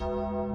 [0.00, 0.47] Yo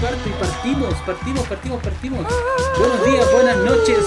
[0.00, 2.26] parto, y partimos, partimos, partimos, partimos.
[2.78, 3.98] Buenos días, buenas noches,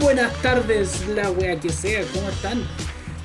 [0.00, 2.66] buenas tardes, la wea que sea, ¿cómo están?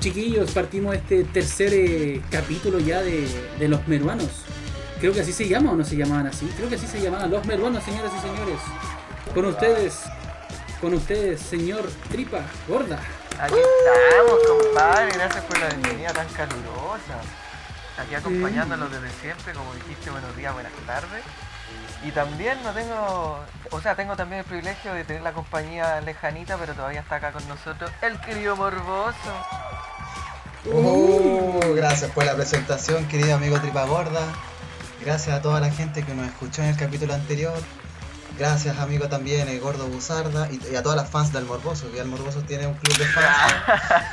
[0.00, 3.28] Chiquillos, partimos este tercer eh, capítulo ya de,
[3.58, 4.30] de Los Meruanos.
[5.00, 6.46] Creo que así se llama o no se llamaban así.
[6.56, 8.60] Creo que así se llamaban Los Meruanos, señoras y señores.
[9.34, 10.00] Con ustedes,
[10.80, 12.98] con ustedes, señor Tripa Gorda.
[13.38, 15.12] Aquí estamos, compadre.
[15.14, 17.20] Gracias por la bienvenida tan calurosa.
[17.98, 21.22] Aquí acompañándolos desde siempre, como dijiste, buenos días, buenas tardes.
[22.02, 23.40] Y también no tengo,
[23.70, 27.32] o sea, tengo también el privilegio de tener la compañía lejanita, pero todavía está acá
[27.32, 29.16] con nosotros el querido Morboso.
[30.64, 34.22] Uh, gracias por la presentación, querido amigo Tripa Gorda.
[35.04, 37.58] Gracias a toda la gente que nos escuchó en el capítulo anterior.
[38.40, 42.00] Gracias, amigo, también el Gordo Buzarda y, y a todas las fans del Morboso, que
[42.00, 43.52] el Morboso tiene un club de fans.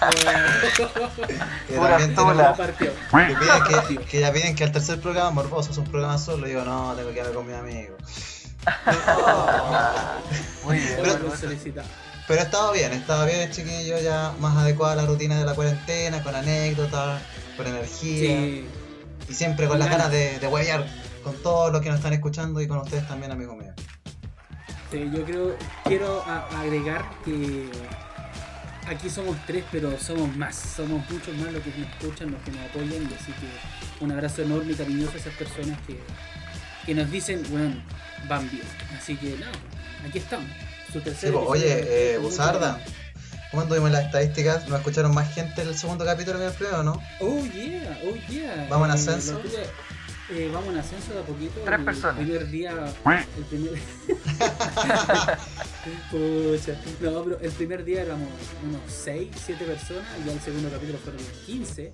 [1.70, 5.78] que también tenemos- que, piden que, que ya piden que al tercer programa Morboso es
[5.78, 6.46] un programa solo.
[6.46, 7.96] Y digo, no, tengo que hablar con mi amigo.
[10.66, 11.88] Muy bien, Pero- solicitado.
[12.28, 15.54] Pero estaba bien, estaba bien el chiquillo, ya más adecuada a la rutina de la
[15.56, 17.22] cuarentena, con anécdotas,
[17.56, 18.28] con energía.
[18.28, 18.68] Sí.
[19.30, 20.12] Y siempre con Con las ganas.
[20.12, 20.86] ganas de, de huevear
[21.24, 23.74] con todos los que nos están escuchando y con ustedes también, amigos míos.
[24.92, 27.70] Sí, yo creo, quiero agregar que
[28.88, 32.52] aquí somos tres, pero somos más, somos muchos más los que nos escuchan, los que
[32.52, 36.00] nos apoyan, y así que un abrazo enorme y cariñoso a esas personas que,
[36.86, 37.76] que nos dicen, bueno,
[38.30, 38.64] van bien.
[38.98, 39.48] Así que no,
[40.08, 40.48] aquí estamos.
[40.94, 42.80] Su tercer Sí, pues, oye, eh, Buzarda,
[43.52, 44.70] ¿cómo anduvimos las estadísticas?
[44.70, 47.02] ¿Nos escucharon más gente en el segundo capítulo que en el primero, no?
[47.20, 48.68] Oh yeah, oh yeah.
[48.70, 49.42] ¿Vamos en Eh, ascenso?
[50.30, 51.62] Eh, vamos en ascenso de a poquito.
[51.66, 52.16] Tres El personas.
[52.18, 52.72] primer día.
[53.38, 53.74] El primer.
[56.12, 56.74] Pucha.
[57.02, 58.28] No, pero el primer día éramos
[58.68, 60.04] unos 6, 7 personas.
[60.22, 61.94] Y ya el segundo capítulo fueron 15.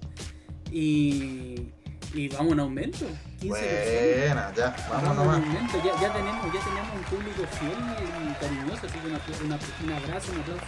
[0.71, 1.69] Y.
[2.15, 3.05] Y vamos en aumento.
[3.39, 4.27] 15 personas.
[4.27, 5.35] Buena, ya, vamos Vamos en nomás.
[5.37, 5.77] aumento.
[5.83, 8.85] Ya, ya, tenemos, ya tenemos un público fiel y cariñoso.
[8.87, 9.59] Así que una- una-
[9.97, 10.65] un abrazo, un aplauso.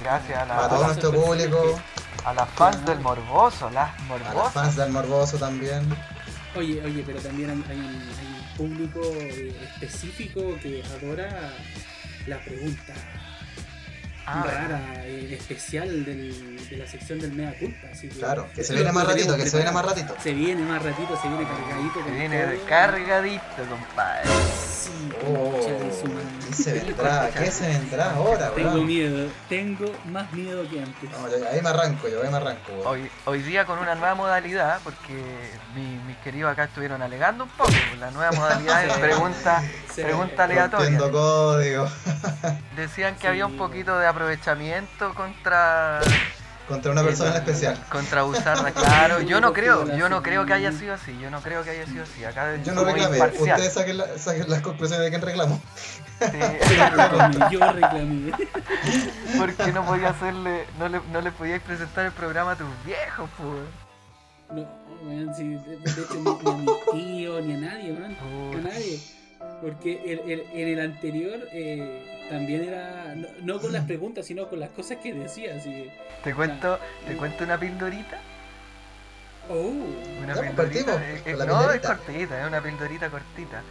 [0.00, 1.80] Y gracias a, la- Para todo nuestro personas público,
[2.24, 4.52] a las fans del Morboso, las a las Morbosas.
[4.54, 5.88] fans del Morboso también.
[6.54, 11.52] Oye, oye, pero también hay, un público eh, específico que adora
[12.26, 12.94] la pregunta
[14.30, 17.88] Ah, rara, eh, especial del- de la sección del Mea Culpa.
[17.92, 20.14] Así que Claro, que se viene más ratito, que se viene más ratito.
[20.22, 22.04] Se viene más ratito, se viene cargadito.
[22.04, 22.50] Se viene todo.
[22.50, 24.28] recargadito, compadre.
[24.78, 24.90] Sí,
[25.26, 26.46] Oh, de.
[26.48, 27.30] ¿qué se vendrá?
[27.30, 31.10] ¿Qué se vendrá ahora, Tengo miedo, tengo más miedo que antes.
[31.10, 32.72] No, yo- ahí me arranco yo, ahí me arranco.
[32.84, 35.14] Hoy, hoy día con una nueva modalidad, porque
[35.74, 37.70] mi- mis queridos acá estuvieron alegando un poco.
[37.98, 39.00] La nueva modalidad es Sí.
[39.00, 39.62] pregunta,
[39.94, 40.98] pregunta aleatoria.
[41.10, 41.88] Código
[42.76, 46.00] Decían que Sí, había un poquito de aprovechamiento contra
[46.66, 47.78] contra una persona en especial.
[47.88, 49.22] contra Buzarda, claro.
[49.22, 51.16] Yo no creo, yo no creo que haya sido así.
[51.18, 52.24] Yo no creo que haya sido así.
[52.24, 55.60] Acá Yo no reclamé, ustedes saquen, la- saquen las conclusiones de quién reclamó.
[56.20, 56.26] Sí,
[57.52, 58.32] Yo reclamé,
[59.38, 63.30] porque no podía hacerle, no le, no le podíais presentar el programa a tus viejos,
[63.38, 63.62] pues.
[64.50, 64.66] No,
[65.04, 68.16] weón, sí, de, de hecho ni, ni a mi tío, ni a nadie, man.
[68.52, 69.00] A nadie.
[69.60, 74.48] Porque el- el- en el anterior eh, también era, no, no con las preguntas, sino
[74.48, 75.54] con las cosas que decía.
[75.56, 75.90] Así que,
[76.22, 78.18] Te cuento, te cuento una pildorita.
[79.50, 79.72] oh,
[80.22, 80.94] Una pues, pildorita.
[81.02, 83.62] eh, eh, no, es cortita, es una pildorita cortita.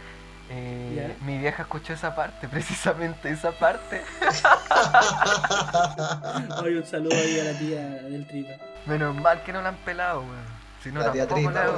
[0.50, 4.02] Eh, mi vieja escuchó esa parte, precisamente esa parte.
[6.62, 8.52] Ay, un saludo ahí a la tía del tripa.
[8.86, 10.58] Menos mal que no la han pelado, weón.
[10.82, 11.70] Si no, La tampoco Tripa, la-.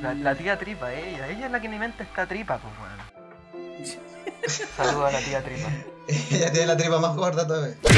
[0.00, 1.28] La, la tía tripa, ella.
[1.28, 3.00] Ella es la que en mi mente está tripa, pues, weón.
[4.76, 5.68] Saludos a la tía tripa.
[6.08, 7.76] Ella tiene la tripa más gorda todavía.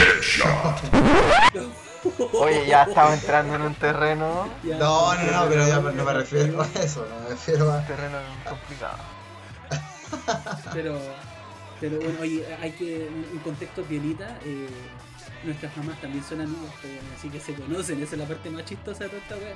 [2.32, 4.48] Oye, ya estaba entrando en un terreno.
[4.64, 7.78] No, no, no, pero ya no me refiero a eso, no me refiero a...
[7.78, 8.18] Un terreno
[8.48, 8.98] complicado.
[10.74, 11.00] Pero,
[11.80, 14.68] pero bueno, oye, hay que, en contexto pielita, eh,
[15.42, 18.66] nuestras mamás también son amigas, pues, así que se conocen, esa es la parte más
[18.66, 19.54] chistosa de toda esta wea.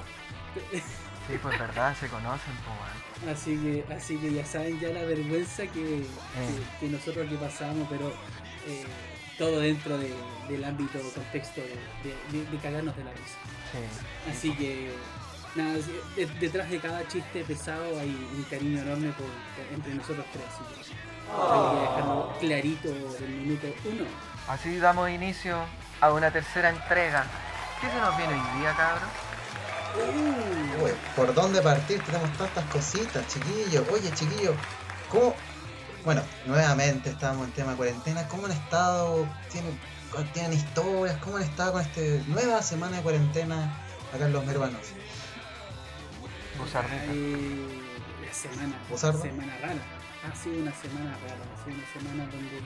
[1.28, 3.34] Sí, pues verdad, se conocen, weón.
[3.34, 5.72] Así que, así que ya saben ya la vergüenza que,
[6.06, 6.06] que,
[6.80, 8.08] que nosotros que pasamos, pero
[8.66, 8.84] eh,
[9.38, 10.14] todo dentro de-
[10.48, 13.38] del ámbito, contexto de, de- de- cagarnos de la risa.
[13.72, 14.30] Sí.
[14.30, 14.92] Así que
[15.56, 15.72] Nada,
[16.38, 20.44] detrás de cada chiste pesado hay un cariño enorme por, por- entre nosotros tres.
[20.50, 22.88] así que hay que dejarlo clarito
[23.18, 24.04] del minuto uno.
[24.48, 25.58] Así damos inicio
[26.02, 27.24] a una tercera entrega.
[27.80, 29.08] ¿Qué se nos viene hoy día, cabrón?
[29.96, 32.00] Uh, Uy, ¿por dónde partir?
[32.02, 33.84] Tenemos tantas cositas, chiquillos.
[33.90, 34.54] Oye, chiquillos,
[35.10, 35.34] ¿cómo?
[36.04, 38.28] Bueno, nuevamente estamos en tema cuarentena.
[38.28, 39.26] ¿Cómo han estado?
[39.50, 39.78] ¿Tienen,
[40.32, 41.16] tienen historias?
[41.18, 43.74] ¿Cómo han estado con esta nueva semana de cuarentena
[44.14, 44.80] acá en los meruanos?
[46.58, 47.04] Buzardita.
[47.08, 47.66] eh,
[48.26, 49.22] la semana, ¿Buzardo?
[49.22, 49.80] semana rara.
[50.30, 52.56] Ha sido una semana rara, ha sido una semana donde,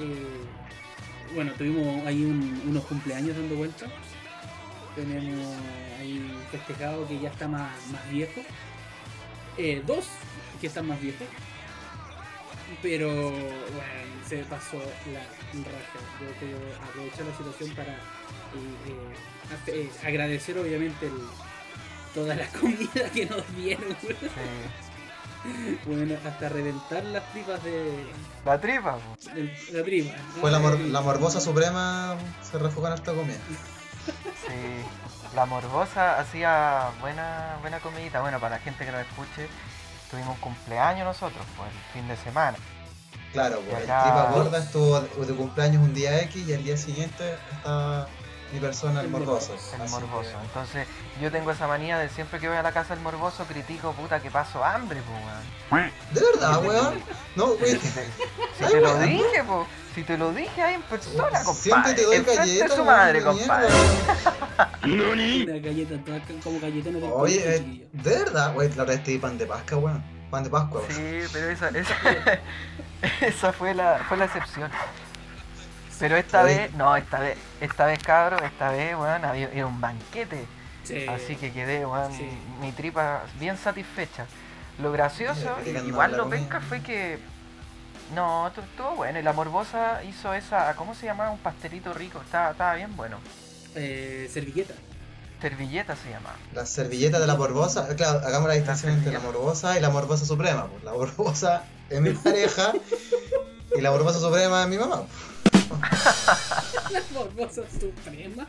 [0.00, 0.44] eh,
[1.34, 3.90] bueno, tuvimos ahí un- unos cumpleaños dando vueltas.
[4.94, 5.56] Tenemos
[6.00, 8.40] ahí festejado que ya está más, más viejo.
[9.58, 10.06] Eh, dos
[10.60, 11.26] que están más viejos.
[12.82, 14.78] Pero bueno, se pasó
[15.12, 15.98] la raja.
[16.20, 17.98] Yo quiero aprovechar la situación para eh,
[18.88, 21.28] eh, eh, agradecer obviamente el-
[22.14, 23.96] toda la comida que nos dieron.
[24.00, 24.14] Sí.
[25.86, 28.06] Bueno, hasta reventar las tripas de,
[28.46, 28.98] La tripa,
[29.72, 30.14] la tripa.
[30.40, 33.36] Fue la, mor- la morbosa suprema, se refugó en esta comida.
[34.46, 34.84] Sí.
[35.34, 38.20] La morbosa hacía buena, buena comidita.
[38.20, 39.48] Bueno, para la gente que nos escuche,
[40.10, 42.56] tuvimos un cumpleaños nosotros, pues, el fin de semana.
[43.32, 46.76] Claro, pues el acá- tripa gorda estuvo de cumpleaños un día X y el día
[46.76, 48.06] siguiente está
[48.54, 49.54] mi persona, el morboso.
[49.82, 50.30] El morboso.
[50.30, 50.86] que- Entonces,
[51.20, 54.20] yo tengo esa manía de siempre que voy a la casa del morboso, critico, puta,
[54.20, 55.18] que paso hambre, pues,
[55.72, 55.90] weón.
[56.12, 57.00] ¿De verdad, weón?
[57.36, 57.74] No, Si güey.
[57.78, 57.88] te,
[58.58, 59.06] si Ay, te lo weón.
[59.08, 59.66] dije, po.
[59.94, 61.54] Si te lo dije ahí en persona, compadre.
[61.54, 62.70] Siempre te doy galletas.
[62.70, 63.68] su weón, madre, de compadre.
[64.84, 65.94] Una galleta,
[66.42, 70.04] como galletona del Oye, eh, de verdad, güey, la te di pan de Pascua, weón.
[70.30, 70.92] Pan de Pascua, weón.
[70.92, 71.94] Sí, pero esa, esa,
[73.26, 74.70] esa fue la, fue la excepción.
[75.98, 76.56] Pero esta Oye.
[76.56, 80.44] vez, no, esta vez, esta vez cabrón, esta vez, weón, había, era un banquete.
[80.82, 81.06] Sí.
[81.08, 82.28] Así que quedé, weón, sí.
[82.60, 84.26] mi tripa bien satisfecha.
[84.78, 85.56] Lo gracioso,
[85.86, 87.18] igual lo penca fue que.
[88.14, 89.18] No, tu- estuvo bueno.
[89.18, 90.74] Y la morbosa hizo esa.
[90.76, 91.30] ¿Cómo se llamaba?
[91.30, 92.20] Un pastelito rico.
[92.22, 93.18] Estaba, estaba bien bueno.
[93.76, 94.74] Eh, servilleta.
[95.40, 96.36] Servilleta se llamaba.
[96.52, 100.24] La servilleta de la morbosa, claro, hagamos la distinción entre la morbosa y la morbosa
[100.26, 100.66] suprema.
[100.66, 100.84] Pues.
[100.84, 102.72] La morbosa es mi pareja
[103.76, 105.02] y la morbosa suprema es mi mamá.
[106.90, 108.46] La morbosa suprema.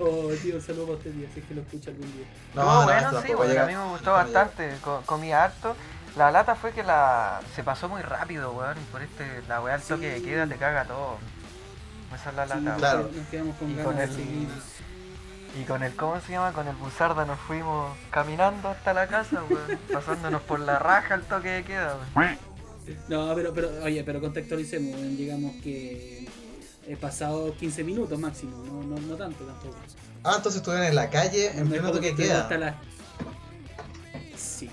[0.00, 2.26] Oh, tío, un saludo para usted, tío, si es que lo escucha algún día.
[2.54, 4.76] No, bueno, sí, llega- a mí me gustó bastante.
[4.82, 5.76] co- comí harto.
[6.16, 8.76] La lata fue que la se pasó muy rápido, weón.
[8.78, 10.24] Y por este, la weá al toque de Sí.
[10.24, 11.18] queda te caga todo.
[12.14, 12.98] Esa es la Sí, lata, Claro.
[13.00, 13.16] weón.
[13.16, 14.48] Nos quedamos con Y ganas con de el- seguir.
[15.60, 16.52] Y con el, ¿cómo se llama?
[16.52, 19.78] Con el buzarda nos fuimos caminando hasta la casa, weón.
[19.92, 22.38] pasándonos por la raja al toque de queda, weón.
[23.08, 26.28] No, pero, pero, oye, pero contextualicemos, weón, digamos que
[26.88, 29.76] he pasado 15 minutos máximo, no, no, no tanto tampoco.
[30.24, 32.42] Ah, entonces estuvieron en la calle en No pleno toque que queda.
[32.42, 32.76] hasta
[34.36, 34.68] Sí.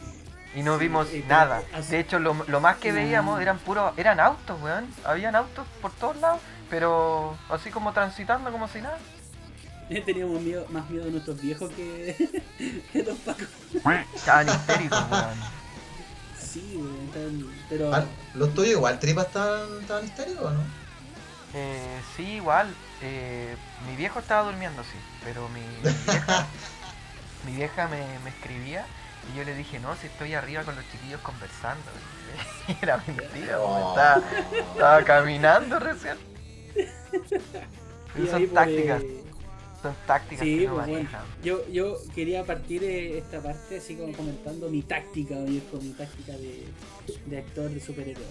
[0.56, 1.62] Y no Sí, vimos eh, nada.
[1.74, 4.88] así- De hecho, lo, lo más que veíamos eran puros, eran autos, weón.
[5.06, 6.40] Habían autos por todos lados,
[6.70, 8.98] pero así como transitando como si nada.
[10.06, 12.16] Teníamos miedo, más miedo de nuestros viejos que,
[12.94, 13.48] que los pacos.
[14.16, 15.58] Estaban histéricos, weón.
[16.40, 17.94] Sí, weón, tan- pero...
[17.94, 18.04] Ah,
[18.34, 20.62] Los tuyos igual, tripas estaban, estaban histéricos, ¿o ¿no?
[21.54, 22.74] Eh, sí, igual.
[23.02, 23.56] eh,
[23.88, 26.46] mi viejo estaba durmiendo, sí, pero mi, mi vieja,
[27.46, 28.86] mi vieja me, me escribía
[29.34, 31.84] y yo le dije, no, si estoy arriba con los chiquillos conversando.
[32.68, 33.90] Y era mentira, Oh.
[33.90, 34.22] estaba,
[34.74, 36.18] estaba caminando recién.
[36.76, 39.24] y Son pues, tácticas, eh,
[39.88, 41.10] son tácticas Sí, que pues bueno,
[41.44, 46.34] yo, yo quería partir eh, esta parte así como comentando mi táctica, viejo, mi táctica
[46.34, 46.64] de,
[47.26, 48.24] de actor de superhéroe.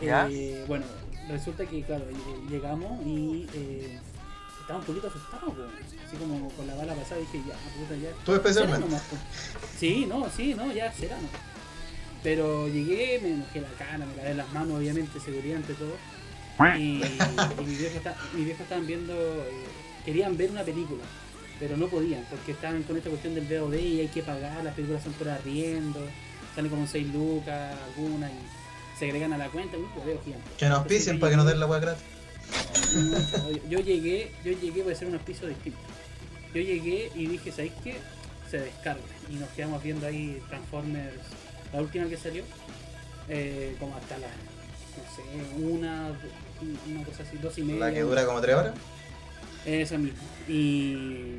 [0.00, 0.84] Eh, bueno,
[1.28, 2.04] resulta que, claro,
[2.50, 3.98] llegamos y eh,
[4.60, 5.68] estaba un poquito asustado, pues.
[6.06, 8.10] así como con la bala pasada dije, ya, puta, ya.
[8.24, 8.80] Tú especialmente.
[8.80, 9.20] nomás, pues.
[9.78, 11.30] Sí, no, sí, no, ya será nomás.
[12.22, 15.94] Pero llegué, me mojé la cara, me lavé las manos, obviamente, seguridad ante todo.
[16.78, 19.64] Y, y mi, viejo está- mi viejo estaban viendo, eh,
[20.04, 21.02] querían ver una película,
[21.58, 24.74] pero no podían, porque estaban con esta cuestión del VOD y hay que pagar, las
[24.74, 26.00] películas son por arriendo,
[26.54, 30.46] salen como 6 lucas, algunas, y se agregan a la cuenta, hueveo gigante.
[30.58, 32.04] Que nos pisen para que nos den la hueá gratis.
[32.92, 35.78] Yo- yo llegué, yo llegué para hacer un auspicio distinto.
[36.54, 37.96] Yo llegué y dije, ¿sabéis qué?
[38.48, 39.02] Se descarga.
[39.28, 41.14] Y nos quedamos viendo ahí Transformers,
[41.72, 42.44] la última que salió,
[43.28, 46.12] eh, como hasta la, no sé, una,
[46.88, 47.80] una cosa así, dos y media.
[47.80, 48.74] La que dura como tres horas.
[49.64, 50.18] Eso mismo.
[50.48, 51.38] Y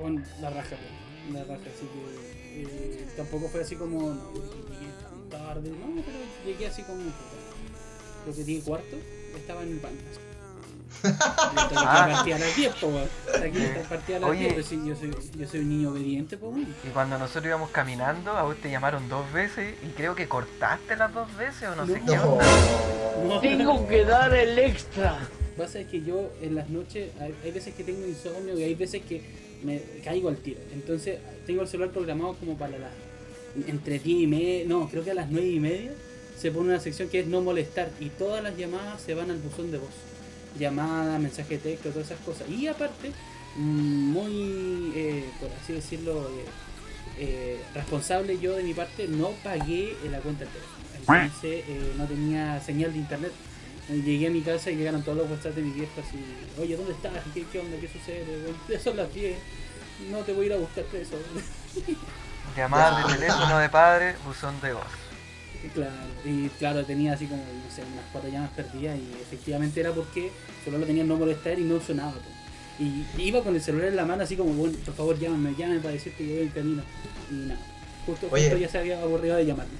[0.00, 4.92] con la raja, pues, la raja, así que eh, tampoco fue así como, no, llegué
[5.02, 7.02] tan tarde, no, pero llegué así como,
[8.24, 8.96] creo que 10 cuarto,
[9.36, 9.98] estaba en el baño.
[11.04, 11.66] Ah.
[11.68, 11.74] que
[12.14, 13.08] partir a las 10, po, weón.
[13.36, 14.40] Aquí Eh, está partida a las oye.
[14.40, 16.54] 10, pues sí, yo soy, yo soy un niño obediente, po.
[16.56, 20.96] Y cuando nosotros íbamos caminando, a vos te llamaron dos veces y creo que cortaste
[20.96, 22.24] las dos veces o no, sé qué No.
[22.34, 22.46] onda.
[23.28, 25.18] No, Tengo que dar el extra.
[25.56, 28.74] Pasa es que yo en las noches, hay, hay veces que tengo insomnio y hay
[28.74, 29.22] veces que
[29.62, 30.60] me caigo al tiro.
[30.74, 32.90] Entonces tengo el celular programado como para las
[33.66, 35.90] entre 10 y media, no, creo que a las 9 y media
[36.38, 39.38] se pone una sección que es no molestar y todas las llamadas se van al
[39.38, 39.88] buzón de voz.
[40.58, 42.48] Llamada, mensaje de texto, todas esas cosas.
[42.48, 43.12] Y aparte,
[43.56, 46.44] muy, eh, por así decirlo, eh,
[47.18, 50.76] eh, responsable yo de mi parte, no pagué la cuenta del teléfono.
[50.98, 53.32] Entonces eh, no tenía señal de internet.
[53.88, 56.18] Llegué a mi casa y llegaron todos los WhatsApp de mi vieja así,
[56.60, 57.12] oye, ¿dónde estás?
[57.32, 57.76] ¿Qué, onda?
[57.80, 58.24] ¿Qué sucede?
[58.68, 59.38] Ya son las 10,
[60.10, 61.14] no te voy a ir a buscar preso.
[62.56, 65.05] Llamadas de teléfono de padre, buzón de voz.
[65.68, 65.92] Claro,
[66.24, 70.30] y claro, tenía así como, no sé, unas cuatro llamas perdidas y efectivamente era porque
[70.64, 72.12] solo lo tenía en no molestar y no sonaba.
[72.12, 72.36] po.
[72.78, 75.80] Y iba con el celular en la mano así como, bueno, por favor llámame, llámame
[75.80, 76.82] para decirte que voy en camino.
[77.30, 77.60] Y nada,
[78.04, 78.44] justo, Oye.
[78.44, 79.74] justo ya se había aburrido de llamarme.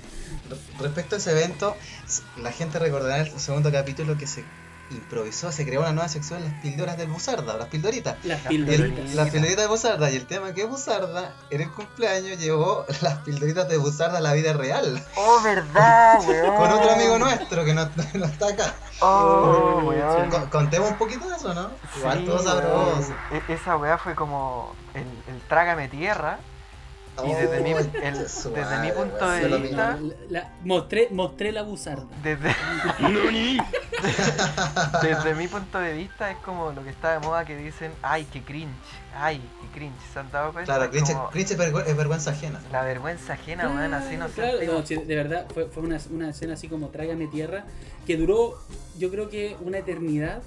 [0.81, 1.77] Respecto a ese evento,
[2.43, 4.45] la gente recordará el segundo capítulo que se
[4.91, 8.17] improvisó, se creó una nueva sección, las píldoras del Buzarda, las pildoritas.
[8.25, 9.15] Las pildoritas.
[9.15, 13.69] las pildoritas de Buzarda, y el tema que Buzarda, en el cumpleaños, llevó las pildoritas
[13.69, 15.03] de Buzarda a la vida real.
[15.17, 16.55] Oh, verdad, weón.
[16.57, 18.75] Con otro amigo nuestro que no, no está acá.
[19.01, 20.31] Oh, weón.
[20.31, 21.71] Co- Contemos un poquito de eso, ¿no?
[21.99, 22.47] Igual Sí, todo weón.
[22.47, 23.15] sabroso.
[23.33, 26.39] E- Esa weá fue como el, el trágame tierra.
[27.25, 30.13] Y desde mi- Oh, el- desde mi punto de vista- mismo.
[30.29, 32.05] La- la- mostré, mostré la buzarda.
[32.23, 32.55] Desde,
[35.03, 38.27] desde mi punto de vista es como lo que está de moda que dicen, ay,
[38.33, 38.71] qué cringe,
[39.15, 39.95] ay, qué cringe.
[40.13, 40.67] ¿Se han dado cuenta?
[40.75, 42.61] Claro, Es cringe, como cringe es, vergü- es vergüenza ajena.
[42.73, 44.67] La vergüenza ajena, weón, así no Claro, sé.
[44.67, 47.65] no, sí, de verdad, fue, fue una, una escena así como Trágame Tierra,
[48.07, 48.59] que duró,
[48.99, 50.43] yo creo que una eternidad,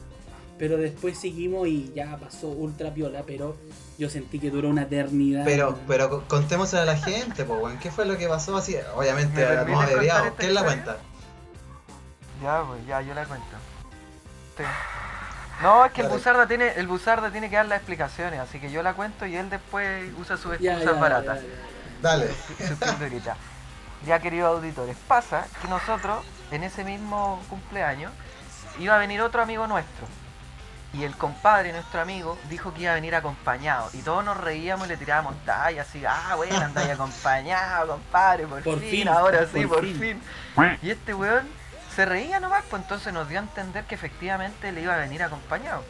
[0.57, 3.55] pero después seguimos y ya pasó ultra piola, pero
[3.97, 5.43] yo sentí que duró una eternidad.
[5.45, 8.57] Pero, pero co- contémosle a la gente, pues, ¿qué fue lo que pasó?
[8.57, 10.83] Así, obviamente, ¿Me permites no esta ¿Quién la historia?
[10.83, 10.97] cuenta?
[12.41, 13.57] Ya, pues, ya, yo la cuento.
[14.57, 14.63] Sí.
[15.61, 16.07] No, es que el.
[16.07, 19.35] Buzarda tiene, el Buzarda tiene que dar las explicaciones, así que yo la cuento y
[19.35, 21.41] él después usa sus Ya, excusas ya, baratas.
[21.41, 22.01] ya, ya.
[22.01, 22.27] Dale.
[22.67, 23.37] Sus pildoritas.
[24.05, 28.13] Ya, queridos auditores, pasa que nosotros, en ese mismo cumpleaños,
[28.79, 30.07] iba a venir otro amigo nuestro.
[30.93, 33.89] Y el compadre, nuestro amigo, dijo que iba a venir acompañado.
[33.93, 38.63] Y todos nos reíamos y le tirábamos talla así, ah, bueno, andáis acompañado, compadre, por,
[38.63, 39.99] Por fin, fin, ahora sí, por por fin".
[39.99, 40.77] fin.
[40.81, 41.45] Y este weón
[41.95, 45.23] se reía nomás, pues entonces nos dio a entender que efectivamente le iba a venir
[45.23, 45.83] acompañado.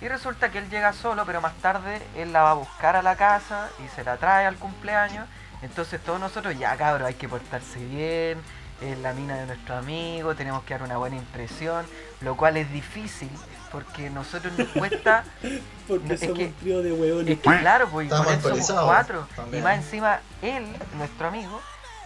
[0.00, 3.02] Y resulta que él llega solo, pero más tarde él la va a buscar a
[3.02, 5.26] la casa y se la trae al cumpleaños.
[5.62, 8.38] Entonces todos nosotros, ya cabros, hay que portarse bien,
[8.82, 11.86] es la mina de nuestro amigo, tenemos que dar una buena impresión,
[12.20, 13.30] lo cual es difícil
[13.72, 15.24] porque nosotros nos cuesta
[15.88, 17.28] Porque Es somos que- un trío de hueones.
[17.36, 19.26] es que claro, pues con él somos cuatro.
[19.36, 19.62] también.
[19.62, 20.64] Y más encima, él,
[20.96, 21.60] nuestro amigo,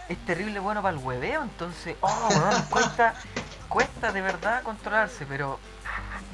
[0.09, 2.29] es terrible bueno para el hueveo, entonces, oh,
[2.71, 3.15] cuesta,
[3.69, 5.59] cuesta de verdad controlarse, pero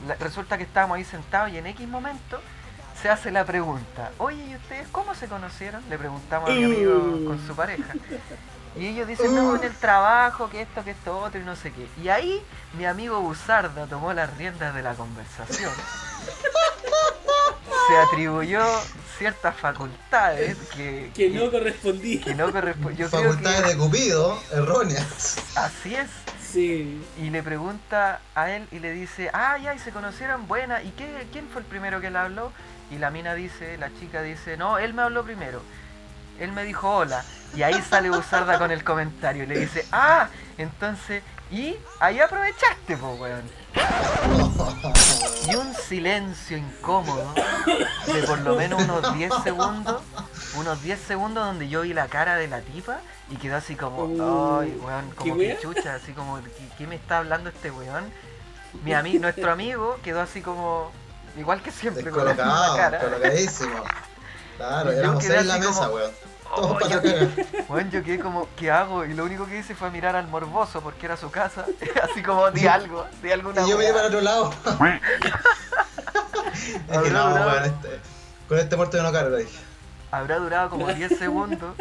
[0.07, 2.40] la- resulta que estábamos ahí sentados y en X momento
[3.00, 5.83] se hace la pregunta, oye, ¿y ustedes cómo se conocieron?
[5.90, 7.93] Le preguntamos a mi amigo con su pareja.
[8.76, 11.71] Y ellos dicen, no, en el trabajo, que esto, que esto, otro y no sé
[11.73, 11.87] qué.
[12.02, 12.43] Y ahí
[12.78, 15.71] mi amigo Busarda tomó las riendas de la conversación.
[17.88, 18.62] Se atribuyó
[19.19, 22.21] ciertas facultades que, que no correspondía.
[22.21, 22.97] que no corresponden.
[22.97, 25.37] Yo creo Facultades que de Cupido, erróneas.
[25.57, 26.09] así es.
[26.50, 27.04] Sí.
[27.21, 30.83] Y le pregunta a él y le dice, ah, ya, y se conocieron, buena.
[30.83, 32.52] ¿Y qué, quién fue el primero que le habló?
[32.90, 35.61] Y la mina dice, la chica dice, no, él me habló primero.
[36.38, 37.25] Él me dijo hola.
[37.57, 39.45] Y ahí sale Busarda con el comentario.
[39.45, 40.28] Y le dice, ah,
[40.59, 43.63] entonces, y ahí aprovechaste, pues, weón.
[45.50, 47.35] Y un silencio incómodo
[48.07, 50.02] de por lo menos unos 10 segundos.
[50.57, 52.99] Unos 10 segundos donde yo vi la cara de la tipa
[53.31, 56.38] y quedó así como, Uh, ay, weón, ¿qué como que chucha, así como,
[56.78, 58.04] ¿qué, me está hablando este weón?
[58.85, 60.90] Mi ami- nuestro amigo quedó así como,
[61.37, 62.99] igual que siempre, con la misma Descolocado, cara.
[63.00, 63.85] colocadísimo.
[64.57, 66.11] Claro, éramos quedé seis en la mesa, como, weón.
[66.56, 67.00] Oh, yo.
[67.68, 69.04] Weón, yo quedé como, ¿qué hago?
[69.04, 71.66] Y lo único que hice fue mirar al morboso porque era su casa.
[72.02, 74.52] Así como, di algo, di alguna Y yo me iba para otro lado.
[76.90, 78.00] es que no, weón, este,
[78.49, 79.58] con este muerto yo no cargo, dije.
[80.16, 81.75] Habrá durado como 10 segundos.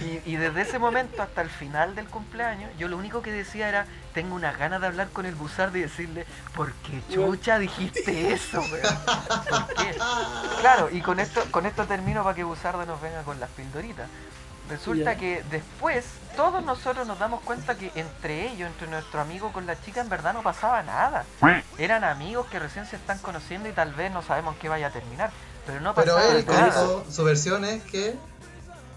[0.00, 3.68] Y, y desde ese momento hasta el final del cumpleaños, yo lo único que decía
[3.68, 8.32] era, tengo unas ganas de hablar con el buzardo y decirle, ¿por qué chucha dijiste
[8.32, 8.98] eso, weón?
[9.48, 9.96] ¿Por qué?
[10.60, 14.08] Claro, y con esto, con esto termino para que Buzardo nos venga con las pildoritas.
[14.70, 19.66] Resulta que después todos nosotros nos damos cuenta que entre ellos, entre nuestro amigo con
[19.66, 21.24] la chica, en verdad no pasaba nada.
[21.76, 24.90] Eran amigos que recién se están conociendo y tal vez no sabemos qué vaya a
[24.90, 25.30] terminar.
[25.66, 28.14] Pero no Pero pasaba él su versión es que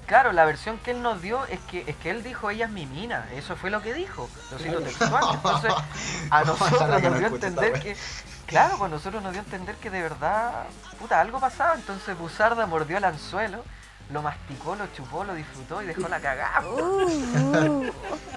[0.07, 2.71] Claro, la versión que él nos dio es que es que él dijo ella es
[2.71, 4.83] mi mina, eso fue lo que dijo, lo cito Claro.
[4.86, 5.24] textual.
[5.33, 5.74] Entonces,
[6.31, 7.97] a nosotros nos no dio a entender que,
[8.45, 10.63] claro, pues nosotros nos dio a entender que de verdad,
[10.97, 11.75] puta, algo pasaba.
[11.75, 13.65] Entonces Buzarda mordió el anzuelo,
[14.09, 16.63] lo masticó, lo chupó, lo disfrutó y dejó la cagada.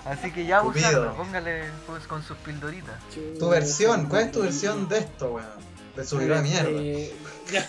[0.06, 0.62] Así que ya.
[0.62, 2.96] Buzarda, póngale pues, con sus pildoritas.
[3.38, 5.46] tu versión, ¿cuál es tu versión de esto, weón?
[5.94, 7.64] De su video de mierda.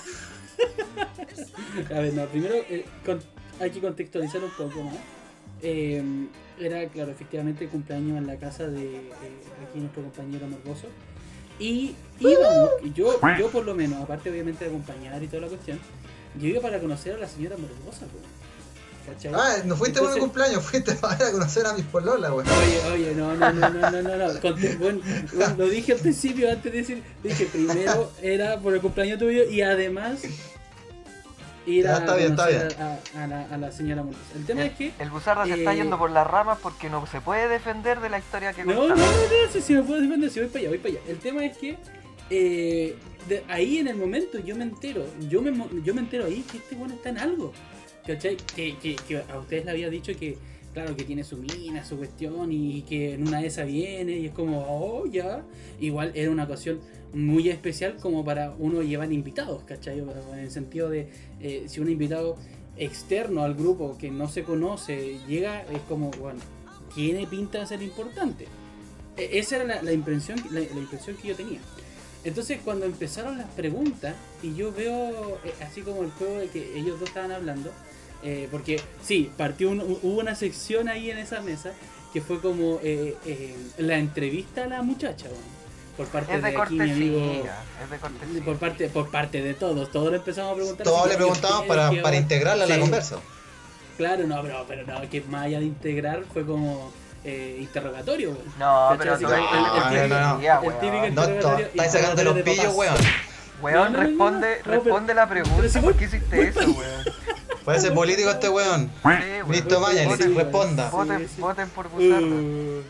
[1.95, 3.19] A ver, no, primero eh, con-
[3.59, 4.95] hay que contextualizar un poco más.
[5.61, 6.03] Eh,
[6.59, 9.11] era, claro, efectivamente el cumpleaños en la casa de eh,
[9.67, 10.87] aquí nuestro compañero Morboso.
[11.59, 15.79] Y íbamos, yo, yo por lo menos, aparte obviamente de acompañar y toda la cuestión,
[16.39, 18.17] yo iba para conocer a la señora Morbosa, po.
[19.05, 19.31] ¿Cachai?
[19.35, 22.45] Ah, no fuiste por mi cumpleaños, fuiste para conocer a mis pololas, weón.
[22.47, 24.39] Oye, oye, no, no, no, no, no, no, no.
[24.41, 24.99] Conte- bueno,
[25.33, 29.43] bueno, lo dije al principio, antes de decir, dije primero era por el cumpleaños tuyo
[29.49, 30.19] y además
[31.65, 34.21] ir Ya, a, está bien, está conocer a, a la, a la señora Montes.
[34.35, 34.91] El tema es que...
[34.99, 38.09] El Buzarda se está Eh, yendo por las ramas porque no se puede defender de
[38.09, 39.03] la historia que No, no, no, no,
[39.53, 40.99] si, si me puedo defender, si voy para allá, voy para allá.
[41.07, 41.77] El tema es que
[42.31, 42.95] eh,
[43.27, 46.43] de- ahí en el momento yo me entero, yo me, mo- yo me entero ahí
[46.49, 47.53] que este bueno está en algo.
[48.05, 48.37] ¿Cachai?
[48.55, 48.95] Que,
[49.29, 50.37] a ustedes le había dicho que,
[50.73, 54.27] claro, que tiene su mina, su cuestión y que en una de esas viene y
[54.27, 55.43] es como, oh, ya.
[55.79, 56.79] Igual era una ocasión
[57.13, 59.99] muy especial como para uno llevar invitados, ¿cachai?
[59.99, 62.37] En el sentido de, eh, si un invitado
[62.77, 66.39] externo al grupo que no se conoce llega, es como, bueno,
[66.95, 68.45] tiene pinta de ser importante.
[69.17, 71.59] E- Esa era la, impresión, la impresión que yo tenía.
[72.23, 76.77] Entonces cuando empezaron las preguntas y yo veo eh, así como el juego de que
[76.77, 77.71] ellos dos estaban hablando,
[78.23, 81.71] eh, porque sí, partió un- hubo una sección ahí en esa mesa
[82.13, 85.43] que fue como eh, eh, la entrevista a la muchacha, bueno,
[85.97, 88.43] por parte Es de de aquí mi amigo, cortesía, es de cortesía.
[88.45, 90.83] por parte, por parte de todos, todos le empezamos a preguntar.
[90.85, 92.15] Todos le "Oye, preguntamos ¿ustedes para, para onda?".
[92.17, 93.17] integrarla a la conversa.
[93.97, 96.91] Claro, no, pero, pero no, que más allá de integrar fue como
[97.23, 98.41] eh, interrogatorio, weón.
[98.57, 101.59] No, pero no, el- el no, típico- no, no.
[101.59, 102.95] Estáis sacando los pillos, weón.
[103.61, 105.81] Weón, No, no, no, responde, no, no, pero- responde la pregunta.
[105.81, 107.03] ¿Por qué hiciste eso, weón?
[107.65, 108.89] Parece político este weón.
[109.49, 109.85] Listo,
[110.17, 110.89] sí, responda.
[110.89, 112.27] Voten, voten por Buzarda.
[112.27, 112.81] Uh,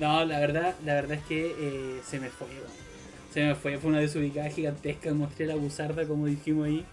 [0.00, 2.48] no, la verdad, la verdad es que eh, se me fue.
[3.32, 6.84] Se me fue, fue una desubicada gigantesca, mostré la buzarda como dijimos ahí.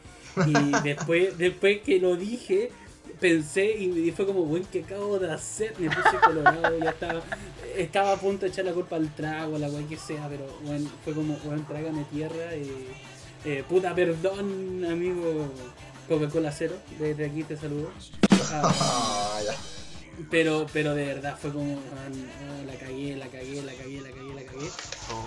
[0.46, 0.54] Y
[0.84, 2.72] después, después que lo dije,
[3.20, 5.74] pensé y fue como, buen que acabo de hacer?
[5.80, 7.22] Me puse colorado, ya estaba,
[7.76, 10.90] estaba a punto de echar la culpa al trago, la weá que sea, pero bueno,
[11.04, 12.54] fue como, weón, trágame tierra.
[12.54, 12.88] eh,
[13.46, 15.50] eh, puta, perdón, amigo
[16.08, 17.90] Coca-Cola Cero, desde aquí te saludo.
[18.52, 19.40] Ah,
[20.32, 24.34] pero, pero de verdad fue como, no, la cagué, la cagué, la cagué, la cagué,
[24.34, 24.68] la cagué.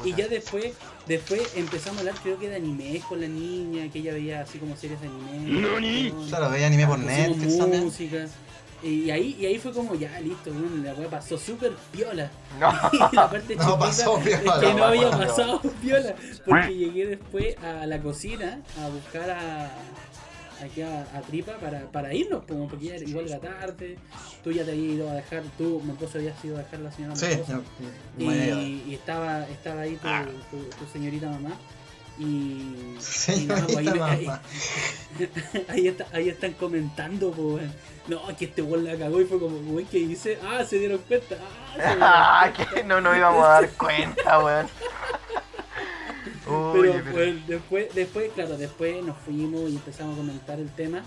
[0.05, 0.73] Y ya después,
[1.07, 4.59] después empezamos a hablar creo que de anime con la niña, que ella veía así
[4.59, 6.11] como series de anime.
[6.12, 8.27] con- Claro, veía anime por Netflix música.
[8.83, 12.31] Y ahí, y ahí fue como ya, listo, bueno, la weá pasó súper piola.
[12.59, 12.71] No,
[13.12, 16.14] Y la parte No pasó es piola, que no había pasado piola.
[16.47, 19.71] Porque llegué después a la cocina a buscar a
[20.62, 23.96] aquí a, a Tripa para, para irnos, como porque ya era- igual era tarde,
[24.44, 26.83] tú ya te habías ido a dejar, tú, mi esposo habías ido a dejar a
[26.85, 27.62] la señora Sí, no.
[28.18, 30.25] Y, y estaba, estaba ahí tu, Ah.
[30.51, 31.51] tu, tu señorita mamá.
[32.18, 34.27] Y, y Señorita pues ahí, ahí,
[35.68, 37.64] ahí está- ahí están comentando, pues,
[38.09, 40.38] no, que este weón la cagó y fue como, weón, ¿qué hice?
[40.44, 41.37] Ah, se dieron cuenta.
[41.40, 42.75] Ah, se dieron Ah, cuenta.
[42.75, 44.66] que no nos íbamos a dar cuenta, weón.
[46.44, 51.03] Pero, pero- pues, después, después, claro, después nos fuimos y empezamos a comentar el tema.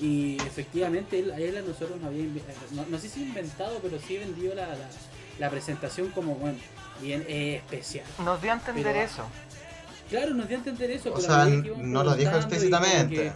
[0.00, 2.24] Y efectivamente, él, a él a nosotros nos había
[2.72, 4.88] no, no sé si inventado, pero sí vendió la, la,
[5.38, 6.58] la presentación como, bueno,
[7.00, 8.04] bien eh, especial.
[8.24, 9.24] nos dio a entender pero- eso.
[10.10, 11.10] Claro, nos dio a entender eso.
[11.10, 13.32] O pero sea, no lo dijo explícitamente.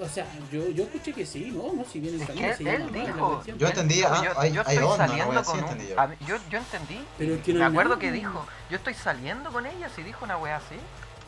[0.00, 1.72] O sea, yo, yo escuché que sí, ¿no?
[1.72, 3.42] no si bien que camino él, se llama la dijo.
[3.58, 5.64] Yo entendí, ah, yo, hay- yo hay estoy onda, saliendo sí con un.
[5.70, 6.00] entendí yo.
[6.00, 7.00] a yo, yo entendí.
[7.18, 8.00] Pero es que no me acuerdo nada.
[8.00, 10.74] que dijo, yo estoy saliendo con ella, si dijo una wea así.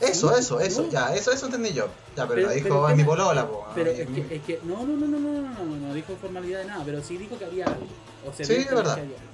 [0.01, 0.89] Eso, Sí, eso, eso, no.
[0.89, 1.87] ya, eso, eso entendí yo.
[2.17, 3.67] Ya, pero, Pero- pero dijo el en mi polola, po.
[3.75, 6.17] Pero es que, es que no, no, no, no, no, no, no, no, no dijo
[6.21, 7.87] formalidad de nada, pero sí dijo que había algo.
[8.27, 8.95] O sea, Sí, es verdad.
[8.97, 9.29] que había algo.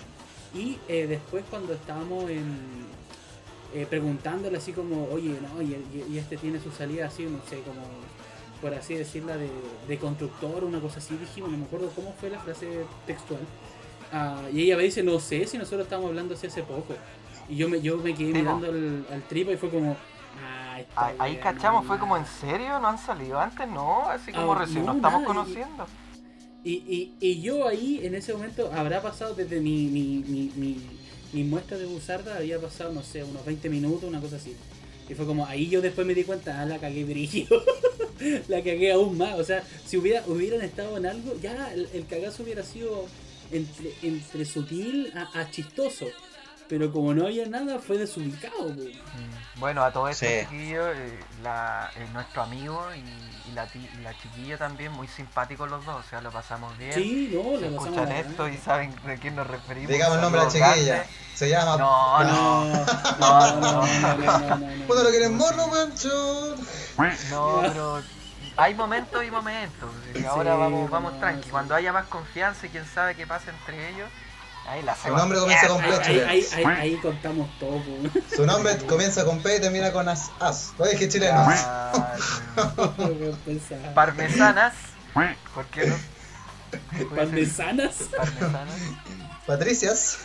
[0.52, 2.58] Y eh, después cuando estábamos en,
[3.72, 7.80] eh, preguntándole así como, oye, no, y este tiene su salida así, no sé, como,
[8.60, 9.50] por así decirla, de,
[9.88, 13.48] de constructor, una cosa así, dijimos, no me acuerdo cómo fue la frase textual.
[14.10, 17.02] Ah, y ella me dice, no sé si nosotros estábamos hablando así hace poco.
[17.48, 20.04] Y yo me, yo me quedé Sí, mirando al, al tripa y fue como,
[20.96, 22.18] ah, Ahí, cachamos, no fue como, nada".
[22.18, 22.78] ¿en serio?
[22.80, 23.66] ¿No han salido antes?
[23.68, 25.86] No, así como Ah, recién no, nos estamos nada, conociendo.
[26.62, 31.00] Y, y, y yo ahí, en ese momento, habrá pasado desde mi, mi, mi, mi,
[31.32, 34.56] mi muestra de buzarda, había pasado, no sé, unos 20 minutos, una cosa así.
[35.10, 37.60] Y fue como, ahí yo después me di cuenta, ah, la cagué brígido.
[38.48, 39.34] la cagué aún más.
[39.34, 43.06] O sea, si hubiera, hubieran estado en algo, ya el, el cagazo hubiera sido
[43.50, 46.06] entre, entre sutil a, a chistoso.
[46.68, 48.68] Pero como no había nada, fue desubicado.
[48.68, 48.72] po.
[48.82, 50.32] Mm, Bueno, a todo esto, Sí.
[50.48, 55.08] chiquillo, eh, la, eh, nuestro amigo y, y la, ti- y la chiquilla también, muy
[55.08, 56.92] simpáticos los dos, o sea, lo pasamos bien.
[56.92, 58.30] Sí, no, la pasamos escuchan bacán.
[58.30, 59.90] esto y saben de quién nos referimos.
[59.90, 60.94] Digamos el nombre de la chiquilla.
[60.94, 61.06] grandes.
[61.40, 61.78] Se llama.
[61.78, 62.84] No, no,
[63.18, 64.86] No, no, no, no, no, no, no, no.
[64.86, 66.54] ¿Cuándo lo quieren morro, mancho?
[67.30, 68.02] no, pero
[68.58, 69.88] hay momentos y momentos.
[70.14, 71.48] y ahora Sí, vamos, vamos no, tranqui.
[71.48, 74.10] Cuando haya más confianza y quién sabe qué pasa entre ellos,
[74.68, 76.28] ahí la Su nombre comienza con P, ahí, chileno.
[76.28, 77.70] ahí, ahí, ahí contamos todo.
[77.70, 78.36] po.
[78.36, 80.30] Su nombre comienza con P y termina con as.
[80.40, 80.74] as.
[80.76, 81.42] Oye, que chileno.
[81.48, 82.16] Ah.
[83.94, 84.74] Parmesanas.
[85.54, 85.96] ¿Por qué no?
[87.16, 87.94] Parmesanas.
[88.14, 88.76] Parmesanas.
[89.46, 90.18] Patricias.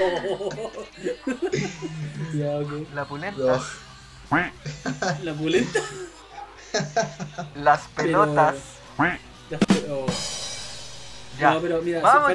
[0.00, 0.50] Oh.
[2.34, 2.58] ya.
[2.94, 3.40] La pulenta.
[3.40, 3.62] No.
[5.22, 5.80] La pulenta.
[7.54, 8.56] Las pelotas.
[9.50, 10.06] Las pe- oh.
[11.38, 11.50] Ya.
[11.54, 12.32] No, pero mira, Vamos,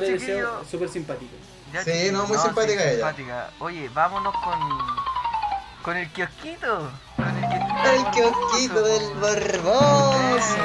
[0.70, 1.32] súper simpático.
[1.74, 2.94] Ya, Sí, no, muy simpática ella.
[2.94, 3.50] simpática.
[3.60, 4.60] Oye, vámonos con.
[5.90, 6.92] Con el kiosquito.
[7.16, 7.82] Con el kiosquito.
[7.84, 9.20] El del kiosquito Barboso, del.
[9.20, 10.56] Barboso.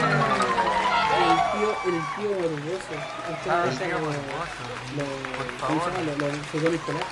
[1.17, 2.93] El tío, el tío morboso.
[3.33, 4.61] Usted Ah, el tío morboso.
[4.99, 6.05] lo- Por ¿cómo se favor.
[6.05, 7.03] Lo- lo- furgón escolar.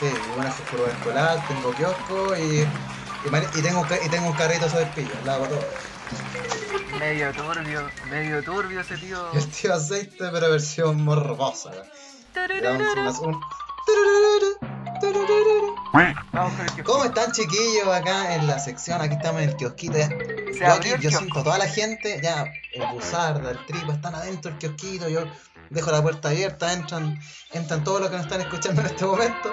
[0.00, 2.40] Sí, una furgo escolar, tengo kiosco y.
[3.22, 5.64] Y, y tengo, y tengo un carrito de espillo, lo hago todo.
[6.98, 9.30] Medio turbio, medio turbio ese tío.
[9.34, 11.70] El tío aceite, pero versión morbosa.
[13.20, 13.40] Un-
[16.84, 19.00] ¿Cómo están chiquillos acá en la sección?
[19.00, 19.98] Aquí estamos en el kiosquito.
[19.98, 20.08] Ya.
[20.52, 24.50] Yo aquí, yo siento a toda la gente, ya, el Buzarda, el Tripa, están adentro
[24.50, 25.24] del kiosquito, yo
[25.70, 27.18] dejo la puerta abierta, entran,
[27.52, 29.52] entran todos los que nos están escuchando en este momento.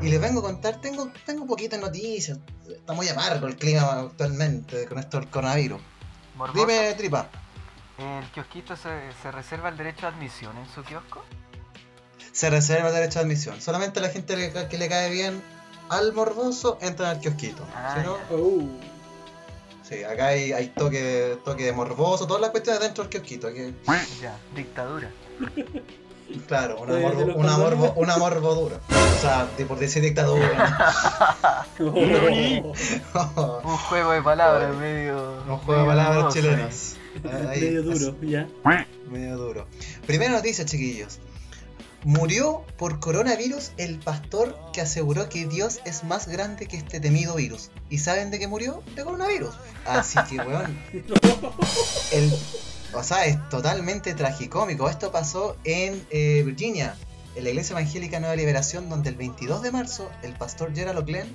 [0.00, 2.38] Y les vengo a contar, tengo, tengo poquitas noticias.
[2.68, 5.80] Está muy amargo el clima actualmente con esto del coronavirus.
[6.36, 6.66] Morboso.
[6.66, 7.28] Dime, Tripa.
[7.98, 11.24] ¿El kiosquito se, se reserva el derecho de admisión en su kiosco?
[12.34, 13.60] Se reserva el derecho de admisión.
[13.60, 15.40] Solamente la gente que le cae bien
[15.88, 17.64] al morboso entra al kiosquito.
[17.74, 18.18] Ah, Si no,
[19.88, 23.52] sí, acá hay, hay toque, toque de morboso, todas las cuestiones dentro del kiosquito.
[23.52, 23.72] que-
[24.20, 25.10] Ya, dictadura.
[26.48, 28.80] claro, una, morbo, una, morbo, una morbo dura.
[28.88, 31.64] O sea, de- por decir dictadura.
[33.36, 33.60] Oh.
[33.64, 35.42] Un juego de palabras Oye, medio.
[35.48, 36.96] Un juego de palabras chilenas.
[37.48, 38.48] Ahí, Medio duro, ya.
[39.08, 39.66] Medio duro.
[40.06, 41.18] Primera noticia, chiquillos.
[42.04, 47.34] Murió por coronavirus el pastor que aseguró que Dios es más grande que este temido
[47.34, 47.70] virus.
[47.88, 48.82] ¿Y saben de qué murió?
[48.94, 49.54] De coronavirus.
[49.86, 50.78] Así que, weón.
[52.12, 52.30] El,
[52.92, 54.88] o sea, es totalmente tragicómico.
[54.90, 56.94] Esto pasó en eh, Virginia,
[57.36, 61.34] en la Iglesia Evangélica Nueva Liberación, donde el 22 de marzo el pastor Gerald O'Glenn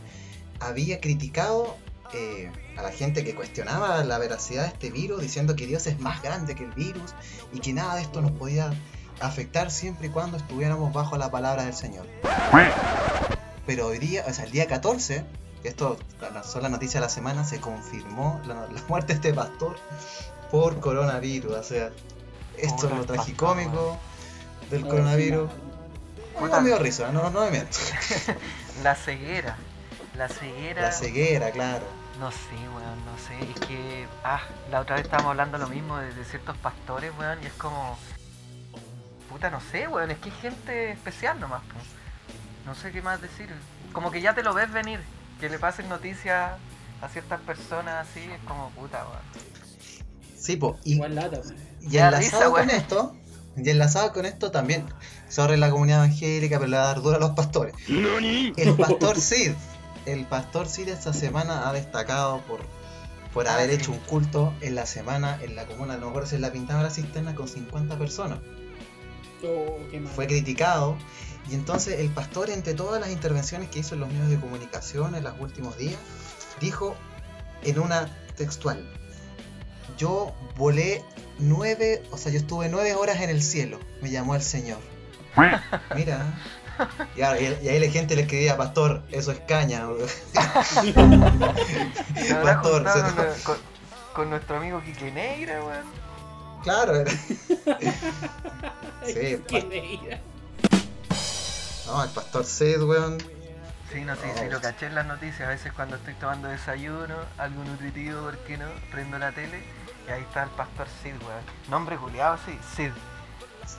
[0.59, 1.77] había criticado
[2.13, 5.99] eh, a la gente que cuestionaba la veracidad de este virus, diciendo que Dios es
[5.99, 7.13] más grande que el virus
[7.53, 8.71] y que nada de esto nos podía
[9.21, 12.05] afectar siempre y cuando estuviéramos bajo la palabra del Señor.
[13.65, 15.23] Pero hoy día, o sea, el día 14,
[15.61, 19.13] que esto la- son las noticias de la semana, se confirmó la, la muerte de
[19.15, 19.75] este pastor
[20.51, 21.53] por coronavirus.
[21.53, 21.89] O sea,
[22.57, 23.97] esto es lo tragicómico
[24.71, 25.49] del coronavirus.
[26.41, 27.77] mí me dio risa, no, no me miento.
[28.83, 29.57] La ceguera.
[30.15, 30.81] La ceguera.
[30.81, 31.85] La ceguera, claro.
[32.19, 32.37] No sé,
[32.75, 33.51] weón, no sé.
[33.51, 34.07] Es que.
[34.23, 37.53] Ah, la otra vez estábamos hablando lo mismo de, de ciertos pastores, weón, y es
[37.53, 37.97] como.
[39.29, 41.61] Puta, no sé, weón, es que hay gente especial nomás.
[42.65, 43.47] No sé qué más decir.
[43.93, 44.99] Como que ya te lo ves venir.
[45.39, 46.51] Que le pasen noticias
[47.01, 49.21] a ciertas personas así, es como puta, weón.
[50.37, 51.53] Sí, po, y, Igual lata, pues.
[51.81, 52.69] y Ya enlazado risa, con weón.
[52.71, 53.15] esto,
[53.57, 54.85] y enlazado con esto también,
[55.29, 57.73] sobre la comunidad evangélica, pero le va a dar duro a los pastores.
[57.87, 59.51] El pastor Sid,
[60.05, 62.61] el pastor Sid esta semana ha destacado por,
[63.33, 66.27] por Ah, haber hecho un culto en la semana en la comuna, a lo mejor
[66.27, 68.39] se la pintaba la cisterna con 50 personas.
[69.43, 70.11] Oh, qué mal.
[70.13, 70.97] Fue criticado
[71.49, 75.15] y entonces el pastor entre todas las intervenciones que hizo en los medios de comunicación
[75.15, 75.97] en los últimos días,
[76.59, 76.95] dijo
[77.63, 78.87] en una textual,
[79.97, 81.03] yo volé
[81.39, 84.77] nueve, o sea, yo estuve nueve horas en el cielo, me llamó el Señor.
[85.95, 86.25] Mira.
[87.17, 89.85] Y, ahora- y- y ahí la gente le escribía, pastor, eso es caña.
[92.43, 93.43] Pastor, se-
[94.13, 95.83] con, nuestro amigo Quique Negra, weón.
[96.63, 97.03] claro,
[99.05, 99.41] Sí,
[101.87, 103.17] no, el pastor Sed, weón.
[103.91, 105.41] Sí, no, sí, sí, lo caché en las noticias.
[105.41, 108.67] A veces cuando estoy tomando desayuno, algo nutritivo, ¿por qué no?
[108.91, 109.63] Prendo la tele.
[110.07, 111.43] Y ahí está el pastor Sid, weón.
[111.69, 112.91] Nombre culiado, sí, Sid.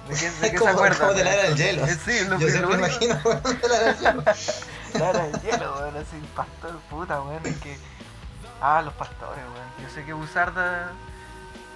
[0.08, 0.98] ¿De qué, de qué se como, acuerda?
[0.98, 1.86] como de la era del hielo.
[2.04, 4.24] Sí, lo Yo siempre lo me imagino weón, de la era del hielo.
[4.94, 7.76] La era del hielo, weón, así, el pastor, puta, weón, es que...
[8.60, 9.68] Ah, los pastores, weón.
[9.88, 10.90] Yo sé que Busarda...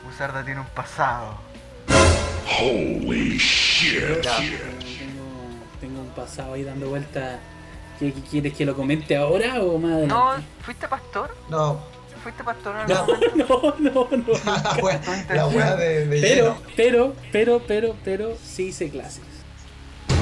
[0.04, 1.38] Busarda tiene un pasado.
[2.44, 5.24] Yo tengo,
[5.80, 7.38] tengo un pasado ahí dando vueltas.
[7.98, 10.14] ¿Qué, qué quieres que lo comente ahora o más adelante?
[10.14, 10.32] No,
[10.64, 11.34] ¿fuiste pastor?
[11.48, 11.80] No,
[12.22, 13.06] ¿Fuiste pastor en No.
[13.36, 15.34] no, no, no.
[15.34, 19.22] la wea de, de Pero, pero, pero, pero, pero, sí hice clases.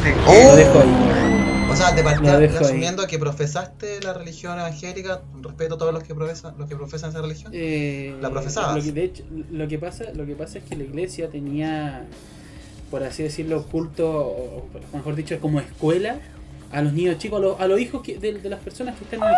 [0.03, 0.33] Te- Oh.
[0.51, 1.42] Lo dejo ahí.
[1.73, 2.65] O sea, de partida, dejo ahí.
[2.65, 7.11] asumiendo que profesaste la religión evangélica, respeto a todos los que profesan, los que profesan
[7.11, 7.51] esa religión.
[7.55, 8.77] Eh, La profesabas.
[8.77, 12.05] Lo que, de hecho, lo que pasa, lo que pasa es que la iglesia tenía,
[12.91, 16.19] por así decirlo, culto, o mejor dicho, como escuela
[16.71, 19.05] a los niños chicos, a los, a los hijos que- de, de las personas que
[19.05, 19.35] están en el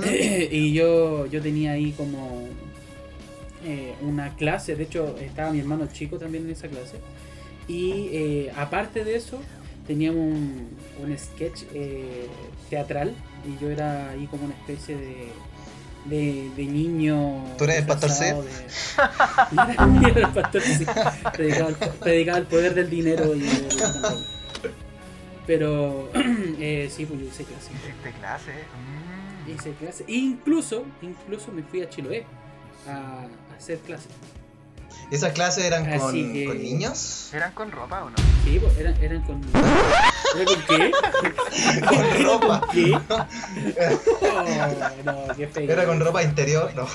[0.00, 0.06] culto,
[0.50, 2.44] y yo, yo tenía ahí como
[3.64, 6.96] eh, una clase, de hecho estaba mi hermano chico también en esa clase.
[7.68, 9.38] Y eh, aparte de eso,
[9.86, 10.68] teníamos un,
[11.02, 12.26] un sketch eh,
[12.70, 13.14] teatral
[13.46, 15.28] y yo era ahí como una especie de,
[16.06, 17.44] de, de niño.
[17.58, 20.84] ¿Tú eres el pastor disfrazado de- Yo era el pastor sí.
[21.32, 23.48] predicaba, el, predicaba el poder del dinero y.
[25.46, 27.70] Pero eh, sí, pues yo hice clase.
[27.72, 28.52] ¿Hiciste clase?
[29.46, 29.50] Mm.
[29.54, 30.04] Hice clase.
[30.08, 32.24] Incluso, incluso me fui a Chiloé
[32.88, 34.08] a, a hacer clases.
[35.10, 37.30] ¿Esas clases eran con, que- con niños?
[37.32, 38.16] ¿Eran con ropa o no?
[38.44, 39.40] Sí, pues, eran, eran con.
[39.54, 40.90] ¿Era con qué?
[41.86, 42.62] Con ropa.
[42.72, 42.98] ¿Qué?
[44.38, 45.70] Oh, no, qué feo.
[45.72, 46.86] Era con ropa interior, no.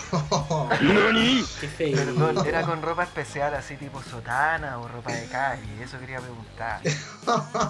[1.60, 1.96] Qué feo.
[1.96, 6.82] Perdón, era con ropa especial así tipo sotana o ropa de calle, eso quería preguntar.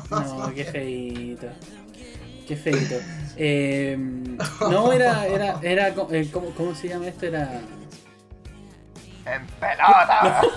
[0.10, 1.48] No, qué feito.
[2.48, 2.96] Qué feito.
[3.38, 3.98] Eh,
[4.62, 5.26] no, era.
[5.28, 7.26] era, era eh, ¿cómo, ¿Cómo se llama esto?
[7.28, 7.62] Era.
[9.25, 10.41] ¡En pelota!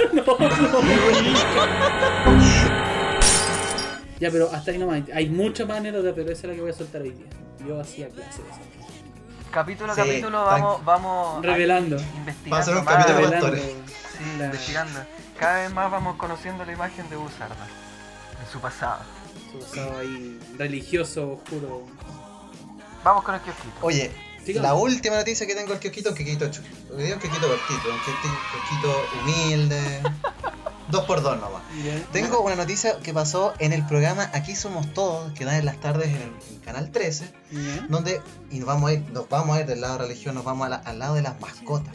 [4.20, 5.02] Ya, pero hasta ahí nomás.
[5.12, 7.26] Hay mucha más anécdotas, pero esa es la que voy a soltar hoy día.
[7.66, 8.44] Yo hacía clases.
[9.50, 11.96] Capítulo a Sí, capítulo tan- vamos, vamos a- Revelando.
[12.16, 12.94] investigando Va a un más.
[12.94, 13.56] capítulo Revelando.
[13.56, 13.62] Sí,
[14.38, 15.00] La- investigando.
[15.38, 17.66] Cada vez más vamos conociendo la imagen de Busarda.
[18.40, 19.00] En su pasado.
[19.52, 21.82] Su pasado ahí religioso, oscuro.
[23.02, 23.74] Vamos con el kiosquito.
[23.82, 24.12] Oye,
[24.62, 26.62] La última noticia que tengo el kiosquito, un kiosquito chu-
[26.96, 29.80] hoy día un kiosquito cortito, un kiosquito, kiosquito humilde.
[30.90, 31.62] Dos por dos nomás.
[32.12, 35.80] Tengo una noticia que pasó en el programa Aquí Somos Todos, que da en las
[35.80, 37.86] tardes en el en Canal 13, Ya.
[37.88, 40.34] donde y nos vamos a ir, nos vamos a ir del lado de la religión,
[40.34, 41.92] nos vamos la- al lado de las mascotas.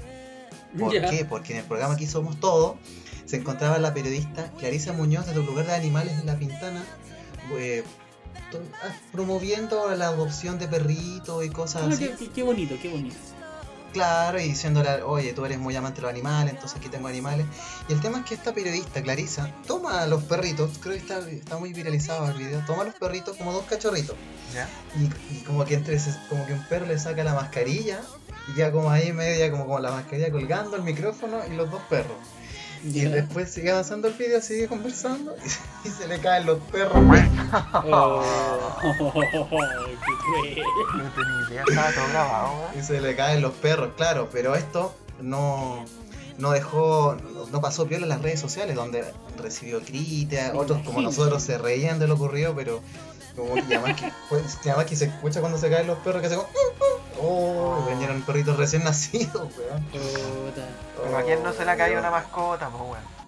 [0.78, 1.24] ¿Por qué?
[1.24, 2.78] Porque en el programa Aquí Somos Todos
[3.26, 6.84] se encontraba la periodista Clarisa Muñoz desde un lugar de animales en La Pintana,
[7.60, 7.84] eh,
[9.12, 12.30] promoviendo la adopción de perritos y cosas Ah, así.
[12.34, 13.16] qué, bonito, qué bonito.
[13.94, 17.48] Claro, y diciéndole, oye, tú eres muy amante de los animales, entonces aquí tengo animales.
[17.88, 21.28] Y el tema es que esta periodista, Clarisa, toma a los perritos, creo que está,
[21.28, 24.16] está muy viralizado el video, toma a los perritos como dos cachorritos.
[24.54, 24.70] ¿Ya?
[25.00, 28.02] Y, y como que entre como que un perro le saca la mascarilla
[28.48, 31.82] y queda como ahí media, como con la mascarilla colgando el micrófono y los dos
[31.90, 32.16] perros.
[32.84, 36.96] Y después sigue avanzando el video, sigue conversando y, y se le caen los perros.
[37.84, 38.24] Oh,
[39.14, 40.64] qué cruel.
[40.96, 42.80] No tenía idea, estaba todo grabado, weón.
[42.80, 45.84] Y se le caen los perros, claro, pero esto no,
[46.38, 47.18] no dejó,
[47.52, 49.04] no, pasó piola en las redes sociales, donde
[49.38, 52.82] recibió críticas, otros como nosotros se reían de lo ocurrido, pero
[53.40, 56.30] como que además que, pues, además que se escucha cuando se caen los perros que
[56.30, 56.48] como,
[57.22, 59.84] oh, vinieron perritos recién nacidos, weón.
[59.86, 60.68] Puta.
[61.04, 63.20] Pero a quién no se le ha caído una mascota, pues weón.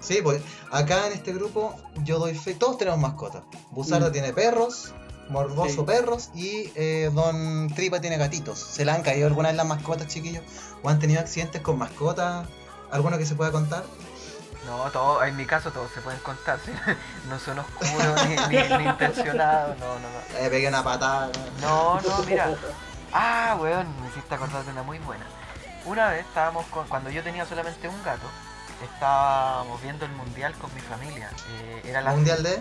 [0.00, 3.42] Sí, pues acá en este grupo yo doy fe, todos tenemos mascotas.
[3.70, 4.12] Buzarda Mm.
[4.12, 4.94] tiene perros,
[5.28, 5.82] Morboso Sí.
[5.82, 8.58] perros y eh, Don Tripa tiene gatitos.
[8.58, 10.42] ¿Se le han caído alguna vez las mascotas, chiquillos?
[10.82, 12.46] ¿O han tenido accidentes con mascotas?
[12.90, 13.84] ¿Alguno que se pueda contar?
[14.68, 16.72] No, todo, en mi caso todos se pueden contar, ¿sí?
[17.30, 20.40] no son oscuros ni, ni, ni intencionados, no, no, no.
[20.42, 21.30] Le pegué una patada.
[21.62, 22.54] No, no, mira.
[23.12, 25.24] Ah, weón, me hiciste acordar de una muy buena.
[25.86, 28.26] Una vez estábamos con, cuando yo tenía solamente un gato,
[28.84, 31.30] estábamos viendo el mundial con mi familia.
[31.50, 32.60] Eh, era, la, ¿Mundial de?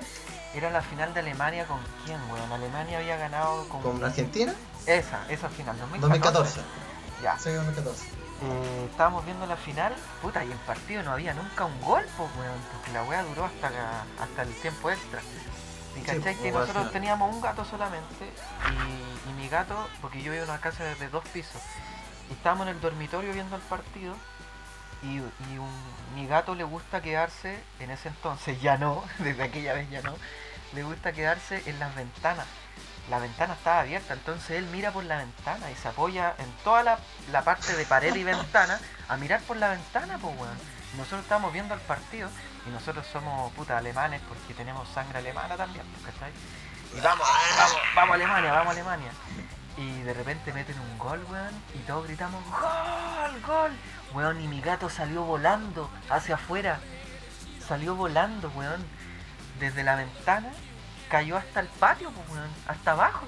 [0.53, 2.49] era la final de Alemania con quién, weón.
[2.53, 4.53] Alemania había ganado con, ¿Con Argentina?
[4.85, 6.61] esa, esa final, 2014.
[6.61, 6.61] 2014.
[7.21, 7.37] Ya.
[7.37, 8.16] Sí, 2014.
[8.39, 12.29] Eh, estábamos viendo la final, puta, y en partido no había nunca un gol, pues,
[12.37, 13.69] weón, porque la weá duró hasta,
[14.21, 15.21] hasta el tiempo extra.
[15.95, 18.25] Y cachai pues, que nosotros teníamos un gato solamente,
[18.69, 21.61] y, y mi gato, porque yo vivo en una casa de dos pisos,
[22.29, 24.13] y estábamos en el dormitorio viendo el partido,
[25.01, 29.73] y, y un- mi gato le gusta quedarse, en ese entonces ya no, desde aquella
[29.73, 30.13] vez ya no,
[30.73, 32.45] le gusta quedarse en las ventanas.
[33.09, 36.83] La ventana estaba abierta, entonces él mira por la ventana y se apoya en toda
[36.83, 36.99] la,
[37.31, 40.57] la parte de pared y ventana a mirar por la ventana, pues weón.
[40.97, 42.29] Nosotros estábamos viendo el partido
[42.65, 46.31] y nosotros somos puta alemanes porque tenemos sangre alemana también, ¿cachai?
[46.95, 49.11] Y vamos, vamos, vamos Alemania, vamos Alemania.
[49.77, 53.41] Y de repente meten un gol, weón, y todos gritamos, ¡Gol!
[53.45, 53.71] ¡Gol!
[54.13, 56.79] Weón, y mi gato salió volando hacia afuera.
[57.67, 58.83] Salió volando, weón.
[59.59, 60.49] Desde la ventana
[61.07, 63.25] cayó hasta el patio, pues, weón, hasta abajo.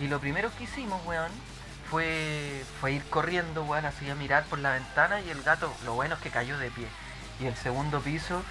[0.00, 1.30] Y lo primero que hicimos, weón,
[1.90, 5.94] fue, fue ir corriendo, weón, así a mirar por la ventana y el gato, lo
[5.94, 6.86] bueno es que cayó de pie.
[7.40, 8.42] Y el segundo piso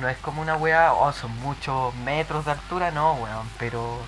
[0.00, 3.98] no es como una weá, oh, son muchos metros de altura, no, weón, pero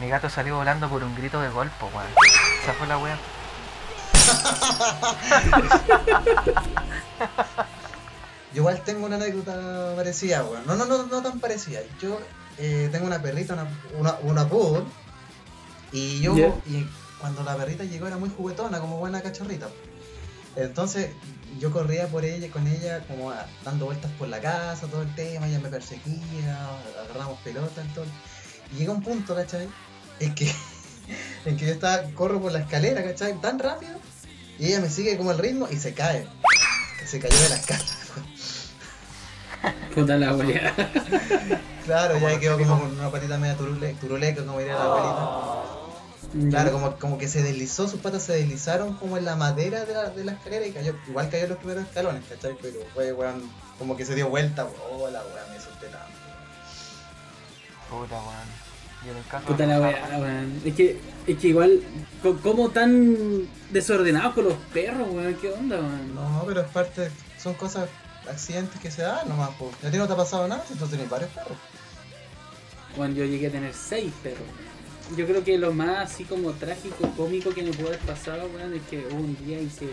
[0.00, 2.06] mi gato salió volando por un grito de golpe, weón.
[2.62, 3.18] Esa fue la weá.
[8.52, 10.66] Yo igual tengo una anécdota parecida, weón.
[10.66, 11.80] No, no, no, no tan parecida.
[12.00, 12.20] Yo
[12.58, 14.84] eh, tengo una perrita, una, una, una poodle,
[15.92, 16.34] y yo,
[16.66, 16.86] y
[17.20, 19.68] cuando la perrita llegó era muy juguetona, como buena cachorrita.
[20.56, 21.10] Entonces
[21.58, 23.32] yo corría por ella, con ella, como
[23.64, 26.68] dando vueltas por la casa, todo el tema, ella me perseguía,
[27.04, 28.04] agarramos pelota, todo.
[28.72, 29.68] Y llega un punto, ¿cachai?
[30.18, 30.52] En que,
[31.44, 33.40] en que yo estaba, corro por la escalera, ¿cachai?
[33.40, 33.98] Tan rápido,
[34.58, 36.26] y ella me sigue como el ritmo y se cae.
[37.06, 37.84] Se cayó de la escala.
[39.94, 40.74] Puta la wea.
[41.84, 46.50] Claro, ya quedó como con una patita media turule, turuleca, como diría la abuelita.
[46.50, 49.94] Claro, como, como que se deslizó, sus patas se deslizaron como en la madera de
[49.94, 52.56] la, de la escalera y cayó, igual cayó en los primeros escalones, ¿cachai?
[52.60, 53.42] Pero fue, weón,
[53.78, 56.06] como que se dio vuelta, oh, la weón, me asusté tanto.
[57.88, 58.66] Puta, weón.
[59.06, 60.60] Y en el caso Puta la wea, weón.
[60.64, 61.80] Es que, es que igual,
[62.42, 65.34] ¿cómo tan desordenados con los perros, weón?
[65.36, 66.14] ¿Qué onda, weón?
[66.14, 67.88] No, pero es parte, son cosas,
[68.28, 69.72] accidentes que se dan nomás, pues.
[69.84, 70.64] ¿A ti no te ha pasado nada?
[70.66, 71.58] Si tú tienes varios perros.
[72.96, 74.46] Cuando yo llegué a tener seis perros.
[75.16, 78.74] Yo creo que lo más así como trágico, cómico que me pudo haber pasado, weón,
[78.74, 79.86] es que hubo un día hice.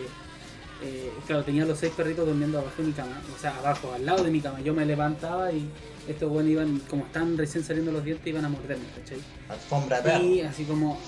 [0.82, 4.06] Eh, claro, tenía los seis perritos durmiendo abajo de mi cama, o sea, abajo, al
[4.06, 4.60] lado de mi cama.
[4.62, 5.70] Yo me levantaba y
[6.08, 9.20] estos weones iban, como están recién saliendo los dientes, iban a morderme, ¿cachai?
[9.50, 10.24] Alfombra de.
[10.24, 11.00] Y así como,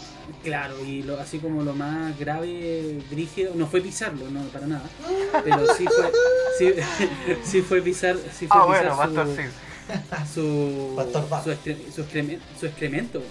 [0.43, 4.83] claro, y lo, así como lo más grave, brígido, no fue pisarlo, no, para nada.
[5.43, 6.11] Pero sí fue,
[6.57, 6.73] sí,
[7.43, 10.33] sí fue pisar, sí fue Ah, pisar bueno, su- Pastor Sid.
[10.33, 13.21] su, Pastor su, excre- su excremento.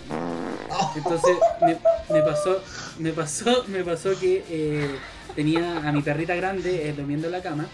[0.71, 0.93] Oh.
[0.97, 1.79] Entonces me,
[2.15, 2.61] me pasó,
[2.99, 4.97] me pasó, me pasó que eh,
[5.35, 7.67] tenía a mi perrita grande eh, durmiendo en la cama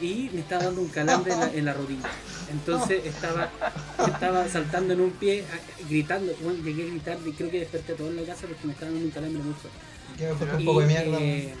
[0.00, 2.08] y me estaba dando un calambre en la, en la rodilla.
[2.50, 3.50] Entonces estaba,
[4.06, 5.44] estaba saltando en un pie,
[5.88, 8.66] gritando, bueno, llegué a gritar y creo que desperté a todos en la casa porque
[8.66, 9.78] me estaba dando un calambre muy fuerte.
[10.16, 11.18] Que me fue un Y, poco de mierda.
[11.20, 11.54] eh,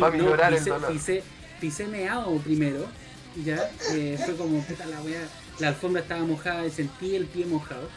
[0.00, 1.22] Pa' no, pisé, pisé,
[1.60, 2.86] pisé meado primero,
[3.44, 5.26] ya, eh, fue como, puta la wea,
[5.58, 7.88] la alfombra estaba mojada y sentí el pie mojado,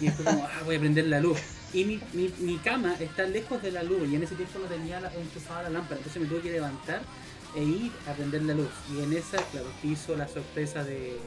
[0.00, 1.38] y fue como, ah, voy a prender la luz.
[1.72, 4.66] Y mi, mi, mi cama está lejos de la luz, y en ese tiempo no
[4.66, 7.00] tenía la, enchufada la lámpara, entonces me tuve que levantar
[7.54, 8.70] e ir a prender la luz.
[8.94, 11.18] Y en esa, claro, hizo la sorpresa de,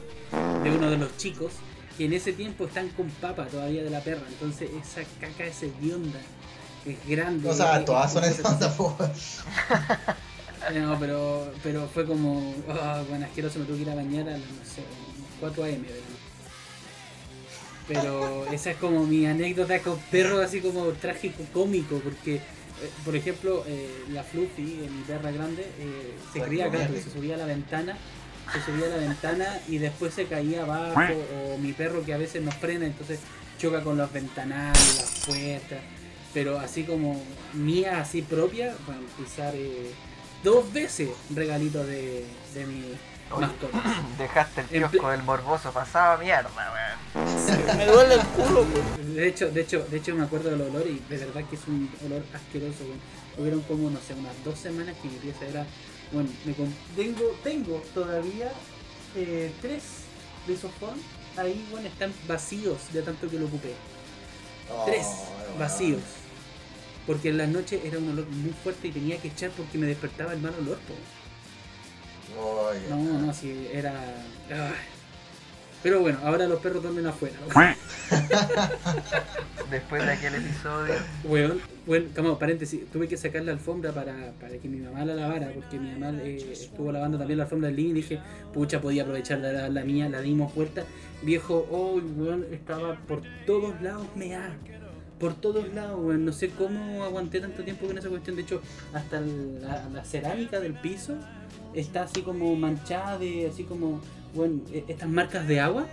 [0.62, 1.52] de uno de los chicos,
[1.96, 5.62] que en ese tiempo están con papa todavía de la perra, entonces esa caca es
[5.62, 6.20] hedionda,
[6.84, 7.48] es grande.
[7.48, 8.22] O sea, todas son
[8.76, 8.96] po.
[10.72, 14.28] Eh, No, pero, pero fue como, ah, bueno, asqueroso, me tuve que ir a bañar
[14.28, 14.82] a las, no sé,
[15.40, 15.70] 4 am.
[15.70, 15.96] ¿verdad?
[17.88, 22.40] Pero esa es como mi anécdota con perros, así como trágico, cómico, porque,
[22.82, 27.34] eh, por ejemplo, eh, la Fluffy, mi perra grande, eh, se comía gato, se subía
[27.34, 27.96] a la ventana,
[28.52, 31.14] se subía a la ventana y después se caía abajo,
[31.54, 33.20] o mi perro que a veces nos frena, entonces
[33.58, 35.80] choca con los ventanales, las puertas,
[36.34, 37.22] pero así como
[37.54, 39.54] mía, así propia, bueno, pisar
[40.44, 42.82] dos veces regalito de, de mi
[43.32, 43.46] Oye.
[44.18, 46.48] Dejaste el kiosco del morboso pasado a mierda,
[47.14, 47.76] weón.
[47.76, 49.14] Me duele el culo, pues.
[49.14, 51.66] De hecho, de hecho, de hecho me acuerdo del olor y de verdad que es
[51.66, 52.84] un olor asqueroso.
[52.84, 53.00] weón.
[53.38, 55.66] Hubieron como, no sé, unas dos semanas que mi pieza era,
[56.12, 56.54] bueno, me
[56.96, 58.50] tengo, tengo todavía
[59.14, 59.82] eh, tres
[60.46, 61.04] de esos fondos
[61.36, 63.74] ahí, bueno, están vacíos de tanto que lo ocupé.
[64.86, 65.58] Tres Oh, weón.
[65.58, 66.00] vacíos.
[67.06, 69.86] Porque en las noches era un olor muy fuerte y tenía que echar porque me
[69.86, 70.78] despertaba el mal olor.
[70.78, 70.94] po.
[72.90, 73.92] No, no, sí, era...
[74.50, 74.96] ay.
[75.82, 77.36] Pero bueno, ahora los perros duermen afuera.
[79.70, 80.94] Después de aquel episodio.
[81.24, 85.14] Weón, bueno, como paréntesis, tuve que sacar la alfombra para, para que mi mamá la
[85.14, 88.18] lavara, porque mi mamá eh, estuvo lavando también la alfombra del living y dije,
[88.52, 90.84] pucha, podía aprovechar la, la mía, la dimos vuelta.
[91.22, 94.56] Viejo, oh, weón, estaba por todos lados mea.
[95.18, 96.24] Por todos lados, weón.
[96.24, 98.36] No sé cómo aguanté tanto tiempo con esa cuestión.
[98.36, 98.60] De hecho,
[98.92, 101.14] hasta la, la cerámica del piso
[101.74, 104.00] está así como manchada de, así como,
[104.34, 105.86] bueno, e- estas marcas de agua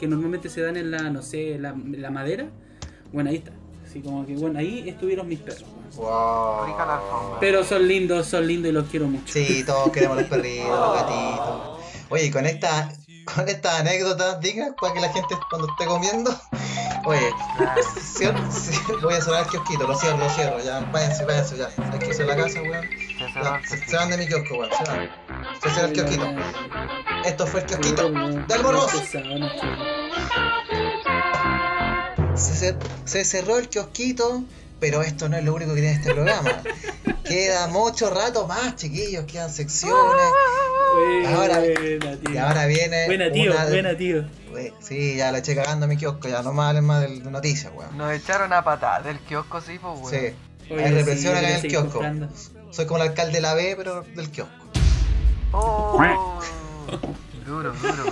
[0.00, 2.46] que normalmente se dan en la, no sé, la, la madera.
[3.12, 3.52] Bueno, ahí está.
[3.86, 5.64] Así como que, bueno, ahí estuvieron mis perros.
[5.96, 6.66] Wow.
[6.66, 7.40] Rica la alfombra.
[7.40, 9.32] Pero son lindos, son lindos y los quiero mucho.
[9.32, 11.78] Sí, todos queremos los perritos, los gatitos.
[12.10, 12.92] Oye, con esta,
[13.34, 16.30] con estas anécdotas dignas para que la gente cuando esté comiendo.
[17.08, 17.82] Oye, Claro.
[17.82, 21.70] cierro- sí, voy a cerrar el kiosquito, lo cierro, lo cierro, ya, váyanse, váyanse, ya.
[21.92, 22.86] Hay que la casa, weón.
[23.66, 25.10] Se Ya, van de mi kiosco, weón, se van.
[25.62, 26.26] Se cierra el kiosquito.
[27.24, 29.02] Esto fue el kiosquito del morboso.
[32.34, 34.44] Se, cer- se cerró el kiosquito,
[34.78, 36.62] pero esto no es lo único que tiene este programa.
[37.24, 39.96] Queda mucho rato más, chiquillos, quedan secciones.
[41.34, 42.32] Ahora- Buena, tío.
[42.34, 43.06] Y ahora viene.
[43.06, 44.24] Buena, tío, una buena, tío.
[44.52, 47.20] Ué, Sí, ya lo eché cagando a mi kiosco, ya no me hablen más de,
[47.20, 47.96] de noticias, weón.
[47.96, 50.10] Nos echaron a patada del kiosco, sí, pues, weón.
[50.10, 51.90] Sí, Oye, hay represión sí, acá en el kiosco.
[51.92, 52.28] comprando.
[52.70, 54.52] Soy como el alcalde de la B, pero del kiosco.
[55.52, 56.40] Oh,
[57.46, 58.04] duro, duro.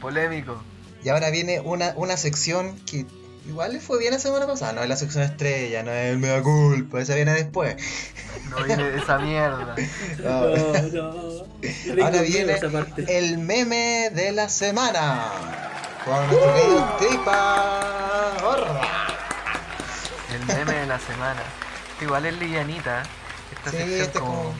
[0.00, 0.62] Polémico.
[1.02, 3.04] Y ahora viene una, una sección que
[3.46, 4.72] igual le fue bien la semana pasada.
[4.72, 7.76] No es la sección estrella, no es el mea culpa, esa viene después.
[8.50, 9.74] No viene de esa mierda.
[10.22, 10.46] No.
[10.92, 11.44] No,
[12.04, 12.56] Ahora viene
[13.08, 15.24] el meme de la semana.
[16.04, 18.80] Con nuestro querido Tripa Gorda.
[20.34, 21.42] El meme de la semana.
[21.92, 23.02] Este igual es livianita.
[23.52, 24.54] Esta Sí, sección este es como...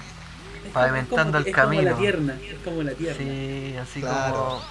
[0.73, 1.91] pavimentando como- el es como camino.
[1.91, 3.19] la tierna, es como la tierna.
[3.19, 4.35] Sí, así Claro.
[4.35, 4.63] como...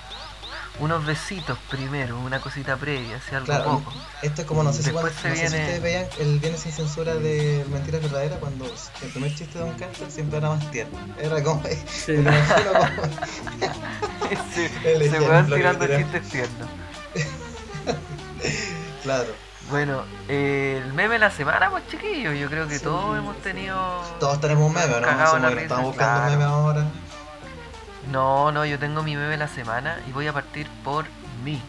[0.79, 3.93] Unos besitos primero, una cosita previa, así algo Claro, poco.
[4.23, 6.05] esto es como, no sé si, Después cuando- se no sé si viene- ustedes veían
[6.19, 10.39] el Viernes sin censura de Mentiras Verdaderas cuando el primer chiste de Don Carter siempre
[10.39, 10.97] era más tierno.
[11.19, 11.61] Era como.
[11.87, 12.15] Sí.
[12.15, 12.23] como-
[14.83, 16.03] El se van tirando tiran.
[16.03, 16.69] chistes tiernos.
[19.03, 19.29] Claro.
[19.69, 22.83] Bueno, eh, el meme de la semana, pues chiquillos, yo creo que Sí.
[22.83, 24.01] todos hemos tenido...
[24.19, 25.07] Todos tenemos un meme, ¿no?
[25.27, 26.23] Somos- risa, estamos buscando claro.
[26.23, 26.85] un meme ahora.
[28.11, 31.05] No, no, yo tengo mi meme de la semana y voy a partir por
[31.43, 31.61] mí.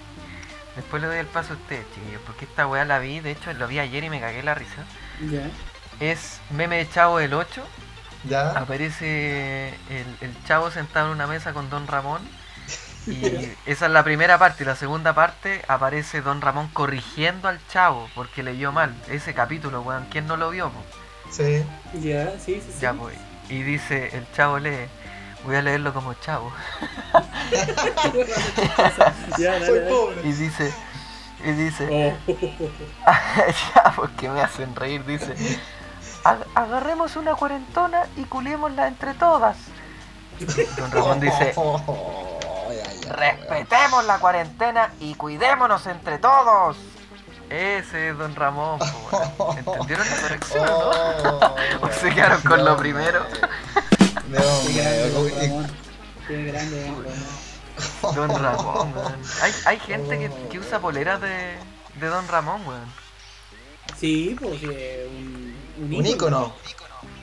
[0.76, 3.52] Después le doy el paso a ustedes, chiquillos, porque esta weá la vi, de hecho
[3.52, 4.84] lo vi ayer y me cagué la risa.
[5.30, 5.48] Ya.
[6.00, 7.62] Es meme de Chavo del 8,
[8.28, 8.50] ¿Ya?
[8.50, 12.22] aparece el, el Chavo sentado en una mesa con Don Ramón.
[13.06, 13.22] Y
[13.66, 14.64] esa es la primera parte.
[14.64, 18.94] Y la segunda parte aparece Don Ramón corrigiendo al Chavo porque leyó mal.
[19.10, 20.70] Ese capítulo, weón, ¿quién no lo vio?
[20.70, 20.82] po?
[21.30, 21.62] Sí.
[22.00, 22.80] Ya, sí, sí, sí.
[22.80, 23.14] Ya, pues.
[23.50, 24.86] Y dice, el Chavo lee,
[25.44, 26.52] voy a leerlo como Chavo.
[29.38, 29.90] ya, dale, Soy dale.
[29.90, 30.20] pobre.
[30.24, 30.74] Y dice,
[31.44, 32.32] y dice, Oh,
[33.74, 35.34] ya, porque me hacen reír, dice.
[36.24, 39.56] "Ag- Agarremos una cuarentona y culiémosla entre todas.
[40.78, 42.38] Don Ramón dice, Oh,
[43.10, 46.76] respetemos la cuarentena y cuidémonos entre todos.
[47.50, 48.80] Ese es Don Ramón.
[49.58, 50.64] ¿entendieron la corrección?
[50.64, 50.72] no?
[50.90, 53.24] Oh, ¿O se quedaron con lo no, primero?
[54.14, 55.30] Grande, Don.
[55.38, 55.66] Ramón.
[56.28, 58.14] Qué grande, Don Ramón.
[58.14, 59.14] Don Ramón, weón.
[59.42, 61.56] Hay, hay gente que, que usa poleras de,
[62.00, 62.92] de Don Ramón, weón.
[63.98, 65.54] Sí, porque un,
[65.84, 66.54] un, Un ícono.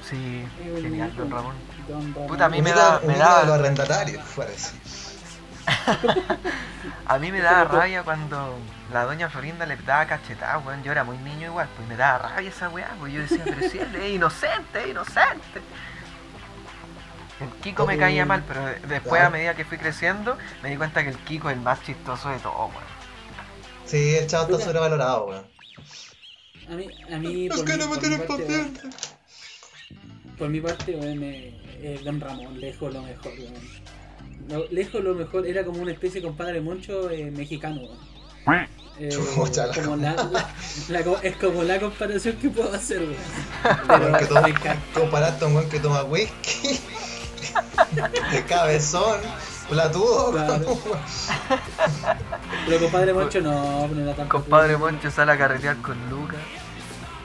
[0.10, 0.46] Sí,
[0.82, 1.24] genial, ícono.
[1.24, 1.56] Don Ramón.
[1.88, 2.28] Don Ramón.
[2.28, 4.72] Puta, a mí Un me da- me da- los arrendatarios, fuera eso.
[7.06, 8.56] A mí me daba rabia cuando
[8.92, 10.82] la doña Florinda le daba cachetada, weón.
[10.84, 13.70] Yo era muy niño igual, pues me daba rabia esa weá, pues yo decía, pero
[13.70, 15.62] si él es inocente, es inocente.
[17.42, 20.78] El Kiko me caía mal, pero de- después a medida que fui creciendo me di
[20.78, 23.02] cuenta que el Kiko es el más chistoso de todo, weón.
[23.86, 25.46] Sí, el chavo está sobrevalorado, weón.
[26.70, 28.90] A mí, a mí Es por, que mi, no me por, mi tienen parte,
[30.38, 31.48] por mi parte, weón, me-
[31.84, 33.54] eh, Don Ramón, lejos lo mejor, weón.
[34.50, 38.12] Lo- lejos lo mejor, era como una especie de compadre moncho eh, mexicano, weón.
[39.00, 39.10] Eh,
[39.76, 40.50] como la, la-
[40.90, 44.14] la co- es como la comparación que puedo hacer, weón.
[44.18, 44.50] Que toma-.
[44.94, 46.80] Comparaste a un weón que toma whisky,
[48.32, 49.20] de cabezón,
[49.70, 50.32] platudo.
[50.32, 50.78] Claro.
[52.68, 56.40] Pero compadre moncho no, no era tan Compadre Moncho sale a carretear con Lucas,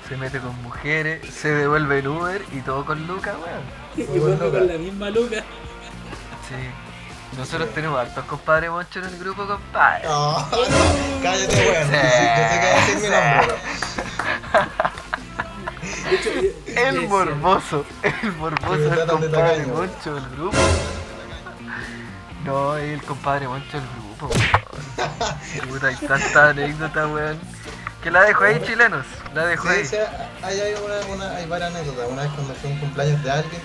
[0.09, 4.07] se mete con mujeres, se devuelve en Uber y todo con Lucas, weón.
[4.15, 5.37] Y vuelve con la misma luca.
[6.49, 6.55] Sí.
[7.37, 10.05] Nosotros tenemos hartos compadre Moncho en el grupo, compadre.
[10.05, 10.47] No, no,
[11.23, 11.91] cállate, weón.
[11.91, 12.03] Yo sé
[12.37, 13.55] yo sé que decir mi nombre,
[16.09, 19.67] De hecho, yo- El morboso, el morboso es el compadre.
[19.67, 20.57] Moncho del grupo.
[22.45, 24.31] No, es el compadre Moncho del grupo.
[25.69, 27.39] Puta, hay tanta anécdota, weón.
[28.03, 29.05] Que la dejo ahí, chilenos.
[29.35, 29.85] La dejo ahí.
[29.85, 29.97] Sí,
[30.43, 32.09] hay, hay, una, una- hay varias anécdotas.
[32.09, 33.63] Una vez cuando fue un cumpleaños de alguien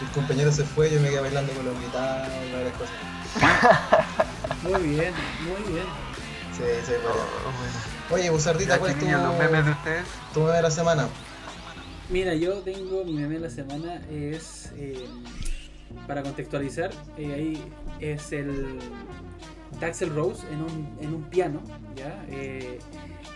[0.00, 2.94] y el compañero se fue, yo me quedé bailando con los invitados y varias cosas.
[4.62, 5.86] Muy bien, muy bien.
[6.56, 7.24] Sí, sí, varias.
[7.46, 7.72] Oh, bueno.
[8.10, 10.04] Oye, Busardita, ¿cuál es tu, los memes de ustedes.
[10.34, 11.06] tu meme de la semana?
[12.10, 15.04] Mira, yo tengo mi meme de la semana es eh,
[16.06, 17.62] para contextualizar, eh, ahí
[18.00, 18.78] es el
[19.82, 21.60] Axel Rose en un, en un piano,
[21.94, 22.24] ¿ya?
[22.30, 22.78] Eh,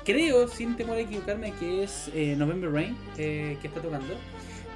[0.04, 4.14] creo, sin temor a equivocarme, que es eh, November Rain que está tocando.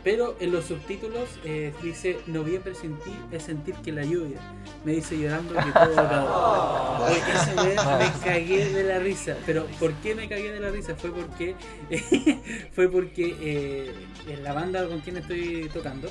[0.07, 4.39] Pero en los subtítulos eh, dice Noviembre sin ti es sentir que la lluvia
[4.85, 7.07] me dice llorando que todo acabó.
[7.07, 9.37] Oye, esa vez me cagué de la risa.
[9.45, 10.95] Pero ¿por qué me cagué de la risa?
[10.95, 11.57] Fue porque
[12.73, 13.93] fue porque eh,
[14.29, 16.09] en la banda con quien estoy tocando,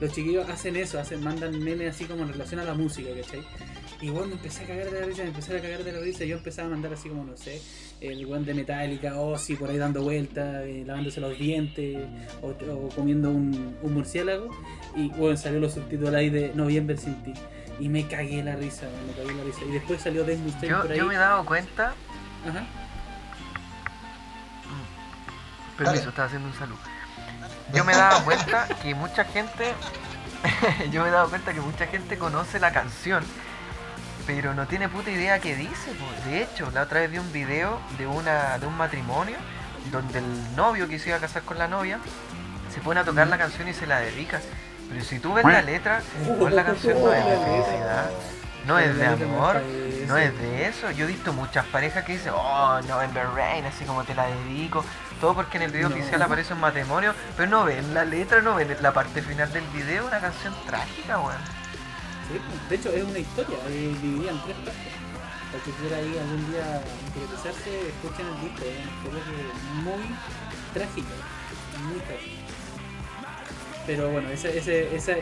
[0.00, 3.42] los chiquillos hacen eso, hacen, mandan memes así como en relación a la música, ¿cachai?
[4.00, 6.00] Y bueno, me empecé a cagar de la risa, me empecé a cagar de la
[6.00, 6.24] risa.
[6.24, 7.62] Yo empezaba a mandar así como, no sé,
[8.00, 11.96] el buen de Metallica, Ozzy por ahí dando vueltas, eh, lavándose los dientes
[12.42, 14.50] o, o comiendo un, un murciélago.
[14.94, 17.32] Y bueno, salió los subtítulos ahí de Noviembre sin ti.
[17.80, 19.60] Y me cagué la risa, me cagué la risa.
[19.66, 20.98] Y después salió Yo, por ahí.
[20.98, 21.94] yo me he dado cuenta.
[22.46, 22.66] Ajá.
[25.76, 26.08] Permiso, Dale.
[26.10, 26.78] estaba haciendo un saludo.
[27.74, 29.72] Yo me he dado cuenta que mucha gente.
[30.92, 33.24] yo me he dado cuenta que mucha gente conoce la canción.
[34.26, 35.92] Pero no tiene puta idea qué dice.
[35.98, 36.28] po.
[36.28, 39.36] De hecho, la otra vez vi un video de una de un matrimonio
[39.92, 41.98] donde el novio que se iba a casar con la novia
[42.72, 44.40] se pone a tocar la canción y se la dedica.
[44.88, 46.02] Pero si tú ves la letra,
[46.38, 48.10] pues la canción no es de felicidad,
[48.66, 49.62] no es de amor,
[50.06, 50.90] no es de eso.
[50.90, 54.84] Yo he visto muchas parejas que dicen, oh, November Rain, así como te la dedico.
[55.20, 55.94] Todo porque en el video No.
[55.96, 59.64] oficial aparece un matrimonio, pero no ven la letra, no ven la parte final del
[59.68, 61.63] video, una canción trágica, weón.
[62.28, 64.92] Sí, de hecho es una historia, eh, dividida en tres partes.
[65.52, 69.84] Para que quiera ahí algún día interesarse, escuchen el disco, es una historia que es
[69.84, 70.04] muy
[70.72, 71.14] trágica,
[71.88, 72.42] muy trágica.
[73.86, 75.12] Pero bueno, ese, ese, esa-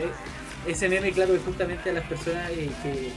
[0.65, 3.11] ese meme, claro, es justamente a las personas eh, que,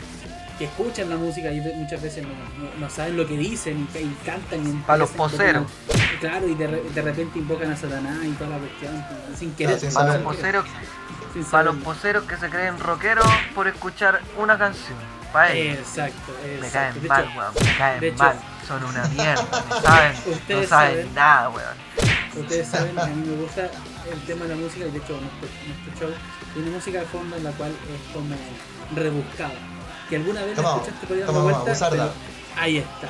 [0.59, 3.99] que escuchan la música y muchas veces no, no- no saben lo que dicen y,
[3.99, 4.67] y cantan.
[4.69, 5.67] Y Pa' los poseros.
[6.21, 9.05] Claro, y de, de repente invocan a Satanás y toda la cuestión,
[9.39, 9.79] sin querer.
[9.95, 10.65] Para los poseros,
[11.45, 14.97] para los poseros que se creen rockeros por escuchar una canción.
[15.33, 15.79] Para ellos.
[15.81, 17.53] Exacto, Me caen De mal, hecho, weón.
[17.61, 18.37] Me caen de hecho- mal.
[18.67, 19.45] Son una mierda.
[19.69, 21.15] No saben, no saben saben.
[21.15, 21.77] nada, weón.
[22.37, 23.71] Ustedes saben, a mí me gusta
[24.11, 26.17] el tema de la música y de hecho nuestro, nuestro show
[26.55, 28.35] tiene música de fondo en la cual es como
[28.95, 29.55] rebuscada.
[30.09, 31.89] Que alguna vez la escuchaste por ahí dando abusarla.
[31.91, 33.07] pero ahí está,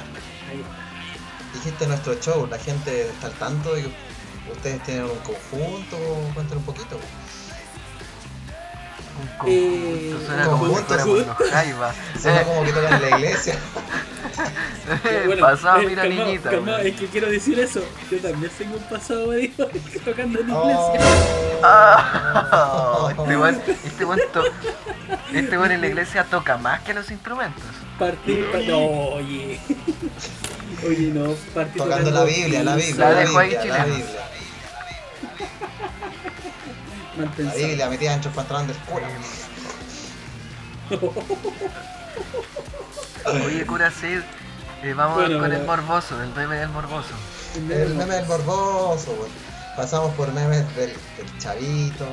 [0.50, 1.52] ahí está.
[1.54, 3.92] Dijiste nuestro show, la gente está al tanto de que
[4.52, 5.96] ustedes tienen un conjunto,
[6.34, 6.98] cuéntanos un poquito.
[9.42, 10.14] Un Eh.
[10.26, 10.74] Suena como
[11.50, 11.94] Jaivas.
[12.20, 13.58] Suena que tocan en la iglesia.
[15.40, 16.50] Pasaba, eh, mira calmado, niñita.
[16.50, 17.82] calmado, es que quiero decir eso.
[18.10, 19.50] Yo también tengo un pasado medio
[20.04, 20.92] tocando en Oh.
[20.94, 21.10] iglesia.
[21.62, 24.44] Ah, este weón, este weón to-
[25.32, 27.62] este weón en la iglesia toca más que los instrumentos.
[27.98, 29.58] Partí, pa- no, oye.
[30.86, 33.96] Oye, no, partí Tocando la Biblia, la Biblia, La la dejo ahí Biblia, la chilena.
[33.96, 34.20] Biblia.
[37.16, 37.66] Mal La pensado.
[37.66, 39.08] Biblia metida en chupantran del cura.
[43.44, 44.20] Oye, cura Sid,
[44.82, 47.10] eh, vamos Bueno, con el morboso, el meme del morboso.
[47.56, 49.30] El meme del morboso, weón.
[49.76, 52.06] Pasamos por memes del, del chavito,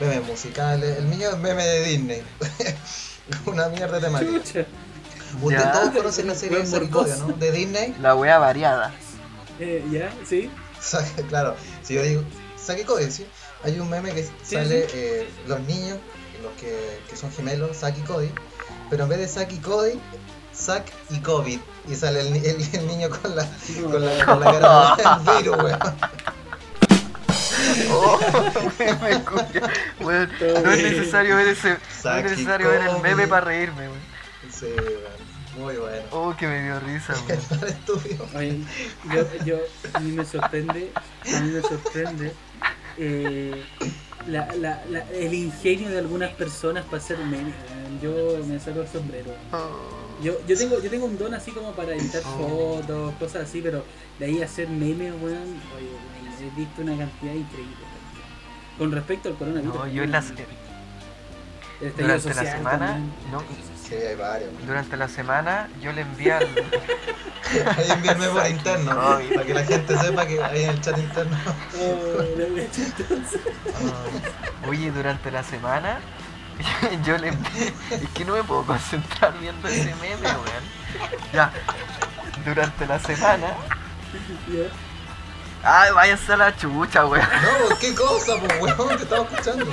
[0.00, 0.98] memes musicales.
[0.98, 2.22] El mío es meme de Disney.
[3.46, 4.42] Una mierda de temática.
[4.42, 4.66] Chucha.
[5.42, 5.72] Ustedes Ya.
[5.72, 6.80] todos conocen la serie de.
[7.18, 7.26] ¿no?
[7.38, 7.94] De Disney.
[8.00, 8.92] La wea variada.
[9.58, 10.10] Eh, ¿Ya?
[10.26, 10.50] ¿Sí?
[11.28, 12.22] Claro, si yo digo
[12.56, 13.26] Sakicodio, ¿sí?
[13.64, 15.98] Hay un meme que sale eh, los niños,
[16.42, 18.30] los que, que son gemelos, Saki y Cody,
[18.90, 20.00] pero en vez de Saki y Cody,
[20.54, 21.60] Zack y COVID.
[21.88, 23.44] Y sale el, el- el niño con la,
[23.82, 25.78] con la, con la cara del virus, weón.
[27.90, 28.18] Oh,
[28.78, 29.22] meme.
[30.00, 31.78] Weón, no es necesario ver ese.
[32.04, 34.00] No es necesario ver el meme para reírme, weón.
[34.52, 35.32] Sí, weón.
[35.56, 36.02] Muy bueno.
[36.10, 37.14] Oh, que me dio risa,
[38.34, 38.66] weón.
[39.12, 39.56] Yo, yo,
[39.94, 40.92] a mí me sorprende,
[41.34, 42.32] a mí me sorprende
[42.98, 43.62] eh,
[44.26, 47.54] la, la, la- el ingenio de algunas personas para hacer memes.
[48.02, 49.30] Yo me saco el sombrero.
[49.52, 50.22] Oh.
[50.22, 53.84] Yo, yo tengo, yo tengo un don así como para editar fotos, cosas así, pero
[54.18, 55.60] de ahí a hacer memes, oye, weón,
[56.40, 57.74] he visto una cantidad increíble.
[58.78, 59.74] Con respecto al coronavirus.
[59.74, 60.36] No, yo en las, el
[61.92, 63.12] durante la social semana, también.
[63.32, 63.42] no,
[63.92, 64.50] Sí, hay varios.
[64.66, 66.44] durante la semana yo le envié al,
[67.76, 69.34] Ahí envíenme por interno, Kobe.
[69.34, 71.36] para que la gente sepa que hay en el chat interno.
[74.64, 74.68] Oh.
[74.68, 75.98] Oye, durante la semana
[77.04, 77.72] yo le envié.
[77.90, 80.64] Es que no me puedo concentrar viendo ese meme, weón.
[81.32, 81.50] Ya.
[82.44, 83.48] Durante la semana.
[85.64, 87.26] Ay, váyanse a la chucha, weón.
[87.68, 88.96] No, ¿qué cosa, pues, weón?
[88.96, 89.66] Te estaba escuchando.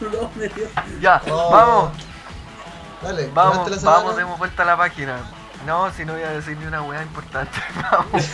[0.00, 0.66] No, me dio.
[1.00, 1.50] Ya, Oh.
[1.50, 1.90] vamos,
[3.02, 5.18] Dale, vamos, vamos, demos vuelta a la página.
[5.66, 7.58] No, si no voy a decir ni una weá importante.
[7.90, 8.24] Vamos,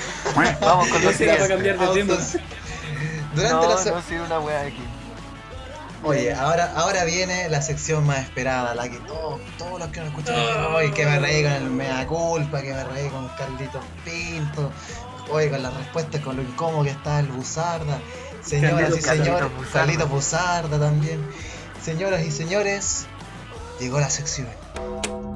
[0.61, 1.49] vamos con lo siguiente.
[1.49, 2.15] cambiar de tema.
[3.35, 4.05] Durante No, la no, semana.
[4.09, 4.83] sin una weá aquí.
[6.03, 10.11] Oye, ahora, ahora viene la sección más esperada, la que todos, todos los que nos
[10.11, 13.83] escuchan dicen, oye, que me reí con el mea culpa, que me reí con Carlitos
[14.05, 14.71] Pinto,
[15.31, 17.99] oye, con las respuestas, con lo incómodo que está el Buzarda,
[18.45, 19.47] señoras y señores.
[19.73, 21.25] Carlitos Buzarda también,
[21.83, 23.07] señoras y señores,
[23.81, 24.49] llegó la sección,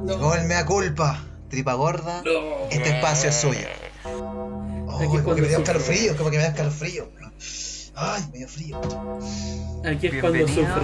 [0.07, 2.69] llegó el mea culpa, tripa gorda, No.
[2.71, 3.67] este espacio es suyo.
[3.69, 4.07] Aquí
[4.91, 7.09] Oh, es como que cuando me dio escalofrío, como que me da escalofrío.
[7.95, 8.81] Ay, me dio frío.
[9.85, 10.67] Aquí es cuando Bienvenido.
[10.67, 10.83] sufro.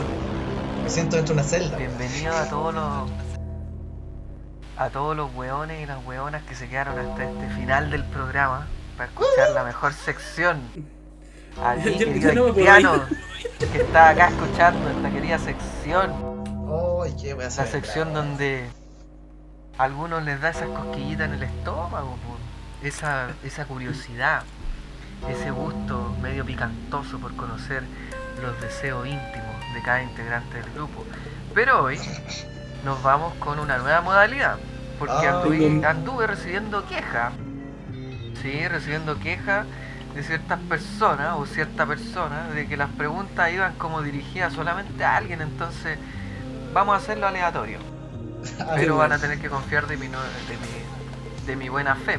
[0.82, 1.76] Me siento dentro de una celda.
[1.78, 3.10] Bienvenido a todos los
[4.76, 8.66] a todos los weones y las weonas que se quedaron hasta este final del programa
[8.96, 10.60] para escuchar la mejor sección.
[11.62, 13.02] A ti, Yo- yo querido no me puedo haitiano,
[13.72, 16.12] que está acá escuchando esta querida sección,
[17.02, 17.68] Ay, qué voy a la hacer.
[17.68, 18.68] sección donde
[19.78, 22.36] a algunos les da esas cosquillitas en el estómago, po.
[22.86, 24.42] esa, esa curiosidad,
[25.28, 27.82] ese gusto medio picantoso por conocer
[28.42, 31.04] los deseos íntimos de cada integrante del grupo.
[31.54, 31.98] Pero hoy
[32.84, 34.58] nos vamos con una nueva modalidad,
[34.98, 37.32] porque anduve, anduve recibiendo quejas,
[38.42, 39.66] sí, recibiendo quejas
[40.14, 45.16] de ciertas personas o cierta persona de que las preguntas iban como dirigidas solamente a
[45.16, 45.98] alguien, entonces
[46.72, 47.78] vamos a hacerlo aleatorio
[48.74, 52.18] pero van a tener que confiar de mi, no- de mi, de mi buena fe.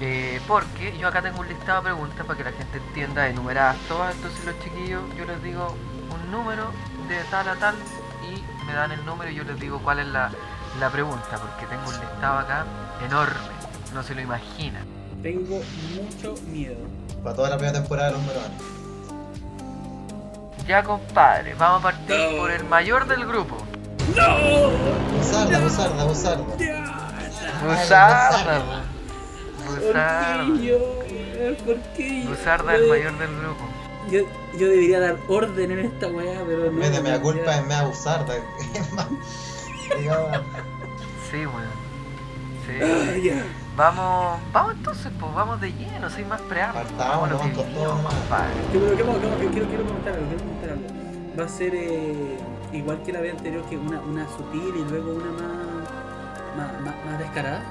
[0.00, 3.76] Eh, porque yo acá tengo un listado de preguntas para que la gente entienda, enumeradas
[3.88, 4.14] todas.
[4.16, 5.76] Entonces, los chiquillos, yo les digo
[6.10, 6.70] un número
[7.08, 7.74] de tal a tal
[8.28, 10.30] y me dan el número y yo les digo cuál es la,
[10.80, 12.64] la pregunta, porque tengo un listado acá
[13.04, 13.38] enorme,
[13.94, 14.84] no se lo imaginan.
[15.22, 15.60] Tengo
[15.94, 16.76] mucho miedo.
[17.22, 18.50] Para toda la primera temporada de los merones.
[20.66, 22.38] Ya, compadre, vamos a partir No.
[22.38, 23.56] por el mayor del grupo.
[24.16, 24.70] ¡No!
[25.16, 26.44] Buzarda, buzarda, buzarda.
[27.64, 28.82] Buzarda.
[29.66, 30.44] ¿Por Buzarda.
[30.58, 30.78] qué yo?
[31.64, 32.70] ¿Por qué yo?
[32.72, 33.64] El mayor del grupo.
[34.10, 34.20] Yo,
[34.58, 36.82] yo debería dar orden en esta weá, pero no.
[36.84, 37.58] En de mea culpa ya.
[37.60, 38.34] es mea buzarda.
[38.74, 39.06] Es más,
[39.98, 40.40] digamos,
[41.30, 41.82] Sí, weón.
[42.66, 42.72] Sí.
[42.82, 43.44] Ah, ya.
[43.76, 46.92] Vamos, vamos entonces, pues vamos de lleno, sin más preámbulos.
[46.92, 47.64] Partamos, vamos todo.
[48.74, 50.86] Yo creo que, vamos- que- quiero, quiero comentar algo, quiero comentar algo.
[51.40, 52.36] Va a ser eh,
[52.74, 56.94] igual que la vez anterior, que una, una sutil y luego una más, más, más,
[57.06, 57.62] más descarada.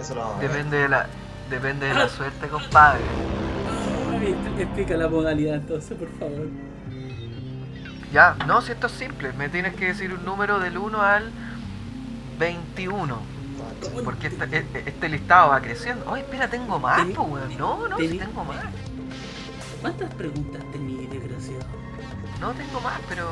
[0.00, 0.50] eso lo vamos a ver.
[0.50, 1.06] Depende de la,
[1.50, 2.08] depende de la Ah.
[2.08, 3.00] suerte, compadre.
[4.18, 6.48] Ay, expl- explica la modalidad entonces, por favor.
[8.14, 11.30] Ya, no, si esto es simple, me tienes que decir un número del 1 al
[12.38, 13.18] 21.
[14.04, 16.12] Porque este, e- este listado va creciendo.
[16.12, 17.56] Ay, espera, tengo más, Tení- pues, weón.
[17.58, 18.58] No, no, si tení- tengo más.
[19.80, 21.64] ¿Cuántas preguntas tení, desgraciado?
[22.40, 23.28] No tengo más, pero.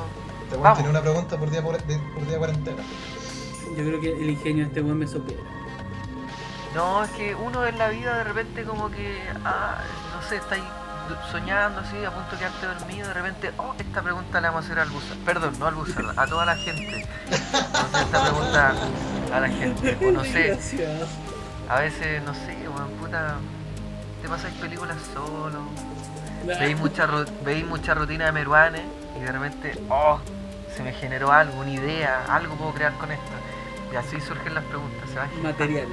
[0.50, 2.82] Te voy a tener una pregunta por día, por, de- por día cuarentena.
[3.76, 5.40] Yo creo que el ingenio de este weón me supera.
[6.74, 9.78] No, es que uno en la vida de repente como que, ah,
[10.14, 10.64] no sé, está ahí
[11.30, 14.66] soñando así, a punto de quedarte dormido, de repente, oh, esta pregunta la vamos a
[14.66, 15.16] hacer al buzar.
[15.24, 17.06] Perdón, no al buzar, a toda la gente.
[17.30, 18.74] Hacer esta pregunta
[19.34, 19.98] a la gente.
[20.06, 20.56] O no sé,
[21.68, 23.36] a veces, no sé, weón, puta,
[24.22, 25.60] te pasáis películas solo,
[26.46, 27.08] veis mucha,
[27.44, 28.82] veis mucha rutina de Meruane
[29.16, 30.20] y de repente, oh,
[30.74, 33.32] se me generó algo, una idea, algo puedo crear con esto.
[33.92, 35.88] Y así surgen las preguntas, se van Material.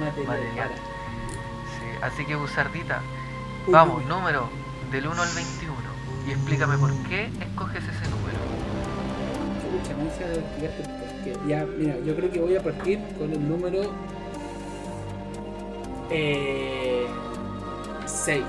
[0.00, 0.26] Material.
[0.26, 0.70] Material.
[1.78, 3.00] Sí, así que Buzardita,
[3.68, 4.48] vamos, número
[4.90, 5.74] del 1 al 21.
[6.26, 8.38] Y explícame por qué escoges ese número.
[11.24, 11.36] Qué.
[11.48, 13.82] Ya, mira, yo creo que voy a partir con el número.
[16.10, 17.06] Eh.
[18.06, 18.42] 6.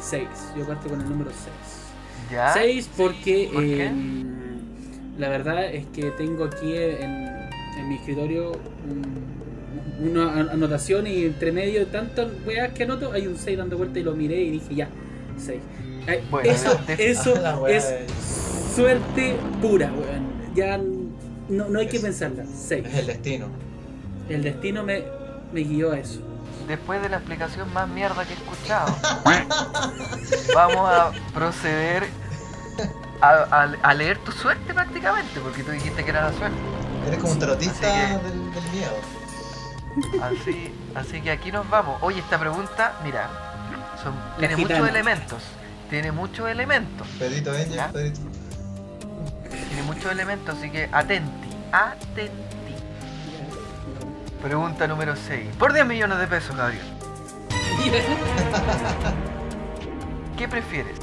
[0.00, 0.28] 6.
[0.56, 1.50] Yo parto con el número 6.
[2.32, 2.52] ¿Ya?
[2.52, 3.50] 6 porque.
[3.52, 3.86] ¿Por qué?
[3.86, 4.26] em,
[5.18, 7.02] la verdad es que tengo aquí en,
[7.78, 9.36] en mi escritorio un-
[10.12, 13.78] una an- anotación y entre medio de tantas weas que anoto hay un 6 dando
[13.78, 14.88] vuelta y lo miré y dije ya,
[15.38, 15.60] 6.
[16.30, 17.34] Bueno, eso eso
[17.68, 18.06] es de-
[18.76, 20.54] suerte pura, weón.
[20.54, 20.78] Ya
[21.48, 22.44] no, no hay que pensarla.
[22.44, 22.86] 6.
[22.86, 23.46] Es el destino.
[24.28, 25.04] El destino me,
[25.52, 26.20] me guió a eso.
[26.68, 28.94] Después de la explicación más mierda que he escuchado,
[30.54, 32.04] vamos a proceder
[33.20, 36.56] a, a- a leer tu suerte prácticamente, porque tú dijiste que era la suerte.
[37.06, 38.96] Eres como un tarotista que- del, del miedo.
[40.22, 41.98] Así, así que aquí nos vamos.
[42.02, 43.28] Oye, esta pregunta, mira,
[44.02, 45.42] son, tiene muchos elementos.
[45.88, 47.06] Tiene muchos elementos.
[47.18, 47.80] Pedrito Angel.
[47.92, 48.20] Pedrito.
[49.48, 52.30] Tiene muchos elementos, así que atenti, atenti.
[54.42, 55.56] Pregunta número 6.
[55.58, 56.84] Por 10 millones de pesos, Gabriel.
[60.36, 60.98] ¿Qué prefieres?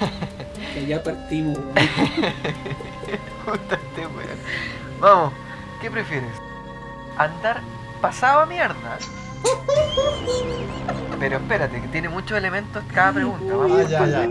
[0.74, 1.58] que ya partimos.
[3.44, 4.38] Puta este weón.
[5.00, 5.32] Vamos,
[5.80, 6.30] ¿qué prefieres?
[7.18, 7.60] ¿Andar
[8.00, 8.98] pasado a mierda?
[11.18, 13.54] Pero espérate, que tiene muchos elementos cada pregunta.
[13.54, 14.22] Vamos Ah, ya.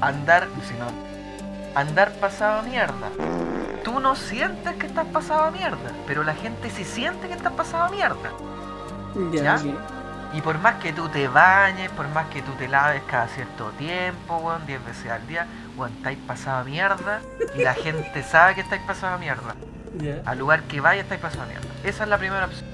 [0.00, 0.86] Andar, si no,
[1.74, 3.10] andar pasado a mierda.
[3.82, 7.52] Tú no sientes que estás pasado a mierda, pero la gente sí siente que estás
[7.52, 8.30] pasado a mierda.
[9.32, 9.58] Ya.
[10.32, 13.70] Y por más que tú te bañes, por más que tú te laves cada cierto
[13.78, 15.46] tiempo, weón, 10 veces al día,
[15.76, 17.20] weón, estáis pasado a mierda
[17.54, 19.54] y la gente sabe que estáis pasado a mierda.
[20.24, 21.68] Al lugar que vayas estáis pasado a mierda.
[21.84, 22.68] Esa es la primera opción.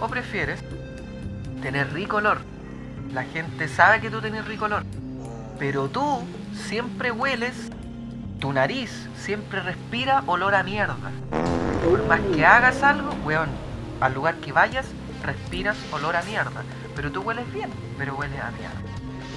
[0.00, 0.64] O prefieres
[1.62, 2.38] tener rico olor.
[3.12, 4.82] La gente sabe que tú tenés rico olor.
[5.60, 7.70] Pero tú siempre hueles,
[8.40, 8.90] tu nariz
[9.22, 10.96] siempre respira olor a mierda.
[11.84, 13.48] Por más que hagas algo, weón,
[14.00, 14.86] al lugar que vayas,
[15.22, 16.62] respiras olor a mierda.
[16.94, 18.74] Pero tú hueles bien, pero hueles a mierda.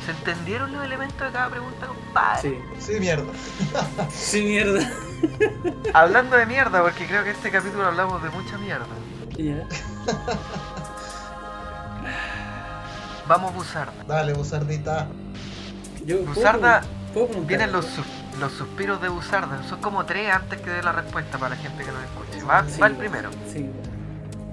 [0.05, 2.41] ¿Se entendieron los elementos de cada pregunta, compadre?
[2.41, 2.59] Sí.
[2.93, 3.25] Sí, mierda.
[4.11, 4.89] Sí, mierda.
[5.93, 8.85] Hablando de mierda, porque creo que este capítulo hablamos de mucha mierda.
[13.27, 13.93] Vamos, Buzarda.
[14.07, 15.07] Dale, Buzardita.
[16.05, 17.47] Yo, ¿puedo Buzarda, pregun- puedo preguntar?
[17.47, 17.85] Vienen los,
[18.39, 19.61] los suspiros de Buzarda.
[19.67, 22.43] Son como tres antes que dé la respuesta para la gente que nos escuche.
[22.43, 23.29] Va, Sí, va el primero.
[23.51, 23.69] Sí.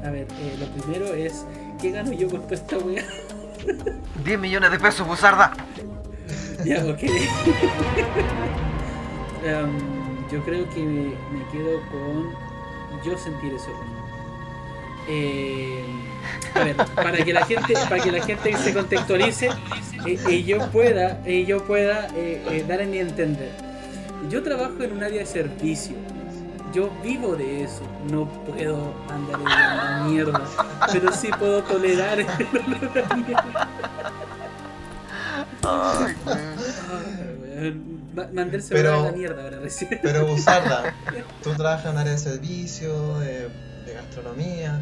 [0.05, 1.47] A ver, eh, lo primero es,
[1.81, 3.05] ¿qué gano yo con toda esta weá?
[4.25, 5.53] 10 millones de pesos, Buzarda.
[6.65, 7.03] ya, ok.
[9.45, 12.33] Em, yo creo que me, me quedo con
[13.05, 13.97] yo sentir olor.
[15.09, 15.85] Eh,
[16.55, 19.51] a ver, para que la gente, para que la gente se contextualice
[20.05, 22.09] eh, y yo pueda, y yo pueda
[22.67, 23.66] dar a mi entender.
[24.31, 25.97] Yo trabajo en un área de servicio.
[26.75, 27.83] Yo vivo de eso.
[28.11, 30.43] No puedo andar en la mierda,
[30.93, 33.69] pero sí puedo tolerar el olor a mierda.
[35.63, 36.39] Ay, weón.
[36.93, 37.97] Ay, weón.
[38.15, 39.99] Ma- Mandé el Pero- celular a la mierda ahora recién.
[40.03, 40.95] Pero Buzarda,
[41.43, 43.49] tú trabajas en un área de servicio, de,
[43.87, 44.81] de gastronomía.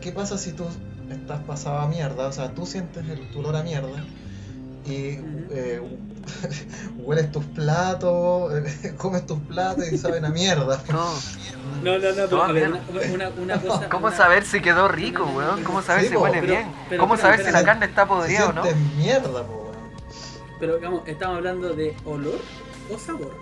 [0.00, 0.64] ¿Qué pasa si tú
[1.10, 2.26] estás pasado a mierda?
[2.28, 4.04] O sea, tú sientes el tu olor a mierda
[4.86, 5.18] y
[5.50, 5.80] eh,
[6.98, 8.52] hueles tus platos,
[8.96, 10.82] comes tus platos y saben a mierda.
[10.92, 11.10] No.
[11.82, 12.78] No, no, no, pero a ver, No,
[13.14, 13.88] una, una, cosa.
[13.88, 15.62] ¿Cómo una- saber si quedó rico, weón?
[15.64, 16.72] ¿Cómo saber Sí, si po, huele pero- bien?
[16.90, 18.62] pero ¿Cómo espera, saber si la carne está podrida o no?
[18.96, 19.76] mierda, po, weón.
[20.58, 22.38] Pero, digamos, ¿estamos hablando de olor
[22.92, 23.34] o sabor?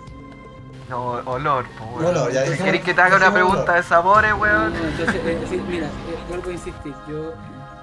[0.89, 2.05] No, olor, po, weón.
[2.15, 2.43] Olor, ya
[2.81, 3.75] que te haga una pregunta olor.
[3.75, 4.73] de sabores, weón.
[4.73, 5.89] No, entonces, eh, sí, mira, eh,
[6.29, 6.93] vuelvo a insistir.
[7.09, 7.33] Yo,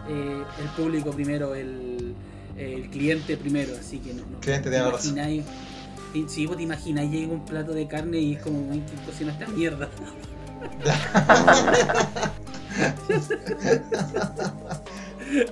[0.09, 2.15] eh, el público primero, el,
[2.59, 4.23] el cliente primero, así que no.
[4.31, 5.45] no Cliente te imagináis-
[6.29, 9.33] Si vos te imagináis, llega un plato de carne y es como, "Uy, ¿quién cocina
[9.33, 9.89] esta mierda?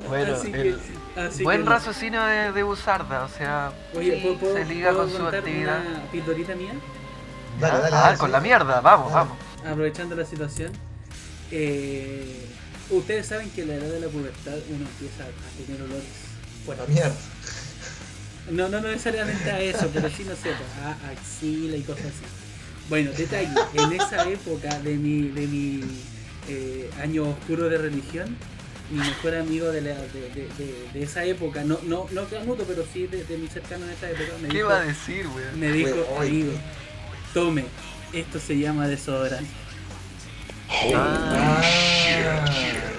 [0.09, 0.77] Bueno, así el que,
[1.21, 4.91] así buen que raciocinio de, de Buzarda, o sea, Oye, sí, ¿puedo, puedo- se liga
[4.93, 5.81] puedo con su actividad.
[5.85, 6.73] Una pildorita mía,
[7.61, 8.33] Dale, dale, ah, dale, con sí.
[8.33, 9.29] la mierda, vamos, Dale.
[9.31, 9.37] vamos.
[9.67, 10.73] aprovechando la situación.
[11.51, 12.47] eh,
[12.91, 16.05] ustedes saben que a la edad de la pubertad uno empieza a tener olores
[16.65, 16.89] Fuertes.
[16.89, 17.15] mierda.
[18.51, 22.25] No, no necesariamente a eso, pero sí, no sé, pues, a axila y cosas así.
[22.91, 25.81] Bueno, detalle, en esa época de mi, de mi
[26.49, 28.37] eh, año oscuro de religión,
[28.91, 32.65] mi mejor amigo de, la, de, de- de- de esa época, no, no, no Canuto,
[32.65, 35.27] pero sí de, de mi cercano en esa época, me ¿Qué dijo, iba a decir,
[35.27, 35.59] weón?
[35.59, 36.53] me dijo, amigo,
[37.33, 37.65] tome,
[38.13, 39.49] esto se llama desodorante.
[40.95, 41.63] Ah,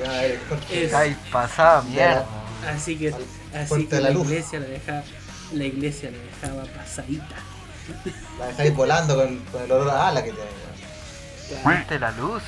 [0.08, 0.24] Ah.
[0.72, 2.26] Es- pasada mierda.
[2.68, 3.16] Así que, Al
[3.64, 4.28] así que de la la, luz.
[4.28, 5.04] iglesia la dejaba,
[5.54, 7.36] la iglesia la dejaba pasadita.
[8.40, 11.76] La dejáis volando con, con el olor a ala que tiene.
[11.78, 12.42] ¿Viste la luz?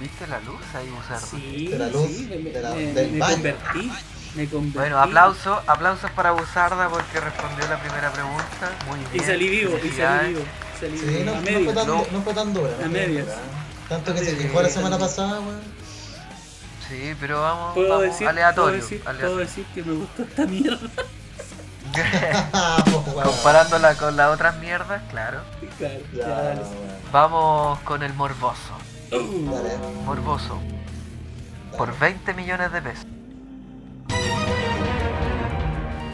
[0.00, 1.26] ¿Viste la luz ahí, Buzarda?
[1.26, 3.34] Sí, De la luz, sí, de la- me- del me baño.
[3.34, 3.92] convertí,
[4.34, 4.78] me convertí.
[4.78, 8.72] Bueno, aplausos, aplausos para Buzarda porque respondió la primera pregunta.
[8.88, 9.10] Muy bien.
[9.14, 10.44] Y salí vivo, y salí vivo.
[10.80, 11.24] Salí Sí, vivo.
[11.26, 12.06] no, no fue tan, No.
[12.10, 12.70] no fue tan dura.
[12.80, 13.26] no A medias.
[13.88, 15.60] Tanto que se quejó la semana pasada, weón.
[16.92, 18.80] Sí, pero vamos, ¿Puedo vamos decir, puedo, aleatorio.
[18.82, 19.28] decir, aleatorio.
[19.34, 20.90] puedo decir que me gustó esta mierda.
[23.22, 25.40] Comparándola con las otras mierdas, claro.
[25.78, 26.60] Claro, Ya, ya, dale.
[26.60, 26.72] weón.
[27.12, 28.74] Vamos con el morboso.
[29.10, 30.58] Uh, Dale, Morboso.
[31.76, 33.06] Por 20 millones de pesos.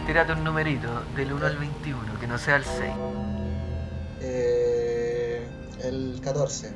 [0.07, 2.81] Tírate un numerito del 1 al 21, que no sea el 6.
[4.21, 5.49] Eh,
[5.83, 6.69] el 14.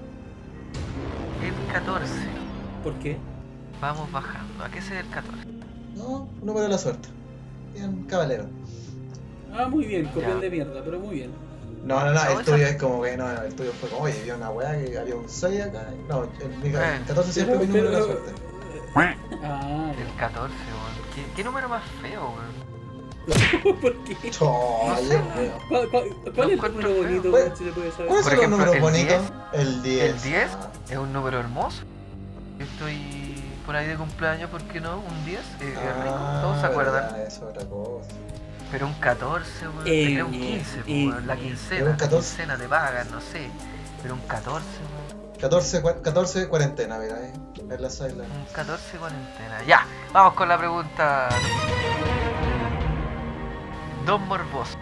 [1.42, 2.12] El 14.
[2.84, 3.16] ¿Por qué?
[3.82, 4.64] Vamos bajando.
[4.64, 5.44] ¿A qué se el 14?
[5.96, 7.08] No, un número de la suerte.
[7.74, 8.44] Bien, caballero.
[9.52, 11.32] Ah, muy bien, copión de mierda, pero muy bien.
[11.84, 14.20] No, no, no, No, el tuyo es como que no, el tuyo fue como, oye,
[14.20, 15.88] había una weá que había un 6 acá.
[16.08, 17.00] No, el, mi- el Eh.
[17.08, 18.32] 14 siempre fue el número de la suerte.
[18.94, 21.14] Ah, El 14, weón.
[21.16, 22.62] ¿Qué, qué número más feo, weón?
[23.80, 24.30] ¿por qué?
[24.30, 24.46] Choy,
[25.10, 25.52] weón.
[25.68, 26.04] ¿Cuál, cuál,
[26.36, 27.02] cuál es el número feo.
[27.02, 28.06] bonito, ¿Cuál- weón, si se puede saber?
[28.06, 29.32] ¿Cuáles Por son los ejemplo, números el bonitos?
[29.54, 30.04] El 10.
[30.14, 31.82] El 10 Ah, es un número hermoso.
[32.58, 32.96] Yo estoy
[33.66, 34.98] por ahí de cumpleaños, ¿por qué no?
[34.98, 35.74] Un 10, eh,
[36.08, 36.94] Ah, todos se acuerdan.
[37.04, 38.08] verdad, Eso es otra cosa.
[38.70, 41.38] Pero un 14, weón, Eh, te creo un eh, 15, po, eh, weón, la eh.
[41.38, 42.28] quincena, ¿Era un la 14?
[42.28, 43.50] quincena te pagan, no sé.
[44.02, 47.32] Pero un 14, weón, 14, cua- 14 cuarentena, mira ahí.
[47.70, 48.12] En la sala.
[48.24, 49.62] un 14 cuarentena.
[49.66, 51.28] Ya, vamos con la pregunta.
[54.06, 54.76] Don Morboso.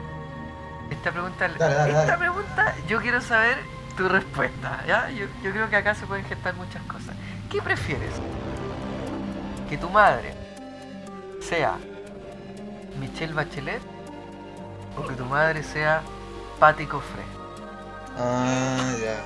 [0.91, 2.19] Esta pregunta, Dale, dale, esta dale.
[2.19, 3.59] pregunta, yo quiero saber
[3.97, 5.09] tu respuesta, ¿ya?
[5.11, 7.15] Yo, yo creo que acá se pueden gestar muchas cosas.
[7.51, 8.11] ¿Qué prefieres?
[9.71, 10.35] ¿Que tu madre
[11.41, 11.79] sea
[12.99, 13.81] Michelle Bachelet
[14.99, 16.03] o que tu madre sea
[16.59, 17.23] Patti Cofré?
[18.19, 19.25] Ah, ya.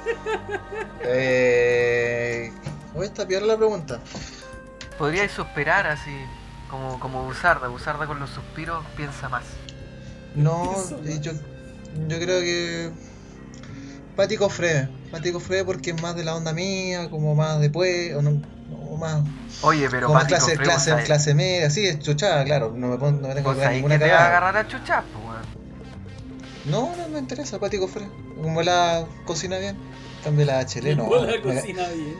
[1.02, 2.52] eh.
[2.94, 3.98] Oye, está peor la pregunta.
[4.98, 6.14] Podríais suspirar así,
[6.70, 7.68] como, como Busarda.
[7.68, 9.44] Busarda con los suspiros piensa más.
[10.34, 10.74] No,
[11.22, 11.32] yo,
[12.06, 12.92] yo creo que.
[14.14, 14.88] Pati Cofré.
[15.10, 18.42] Pati Cofré porque es más de la onda mía, como más después, o no,
[18.72, 19.22] o más.
[19.62, 22.72] Oye, pero clase, clase, clase media, sí, es chuchada, claro.
[22.74, 24.66] No me, pon- no me tengo que sabés ninguna que te va a agarrar a
[24.68, 25.44] chuchas, pues, weón.
[26.66, 28.06] No, no me interesa, Pati Cofré.
[28.40, 29.76] Como la cocina bien.
[30.24, 31.04] Cambio la HL, no.
[31.08, 32.16] No la me, cocina bien.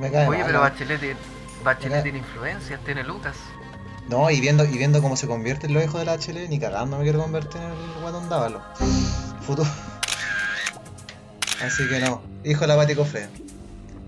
[0.00, 0.64] me cae Oye, mal, pero ¿no?
[0.64, 1.16] Bachelet, tiene-
[1.62, 3.36] Bachelet tiene influencias, tiene Lucas.
[4.08, 6.58] No, y viendo, y viendo cómo se convierte en los hijos de la HL, ni
[6.58, 8.60] cagando me quiero convertir en el guatón Dávalo.
[9.46, 9.68] Futuro.
[11.64, 13.28] Así que no, hijo de la Pati Cofré.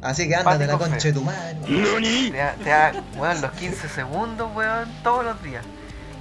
[0.03, 1.57] Así que ándate la concha de tu madre.
[1.65, 5.65] Te da, te da, weón, los 15 segundos, weón, todos los días.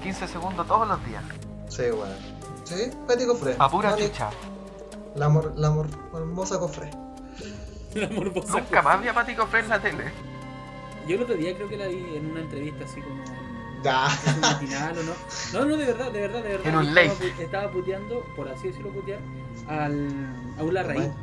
[0.03, 1.23] 15 segundos todos los días.
[1.69, 2.35] Sí, weón.
[2.63, 3.55] Sí, Pati Cofré.
[3.59, 4.11] A pura Vale.
[5.15, 6.89] La, mor, la mor, hermosa Cofré.
[7.95, 8.51] La morbosa.
[8.59, 10.11] Nunca más vi a Pati Cofré en la tele.
[11.07, 14.07] Yo el otro día creo que la vi en una entrevista así como en Ya.
[14.27, 15.11] en un matinal o no.
[15.53, 16.67] No, no, de verdad, de verdad, de verdad.
[16.67, 17.43] En un estaba, late.
[17.43, 19.19] estaba puteando, por así decirlo, putear
[19.69, 20.09] al,
[20.59, 21.13] a un Larraín.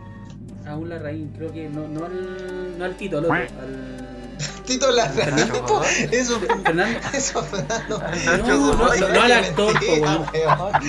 [0.66, 4.90] A un Larraín, creo que no, no al, no al Tito, al otro, al Tito
[4.92, 5.86] la Nacho Godoy.
[6.12, 6.98] Eso, Fernando.
[7.12, 7.98] eso, Fernando.
[7.98, 9.00] No, no, Godoy.
[9.00, 10.26] no, no al actor, po, weón.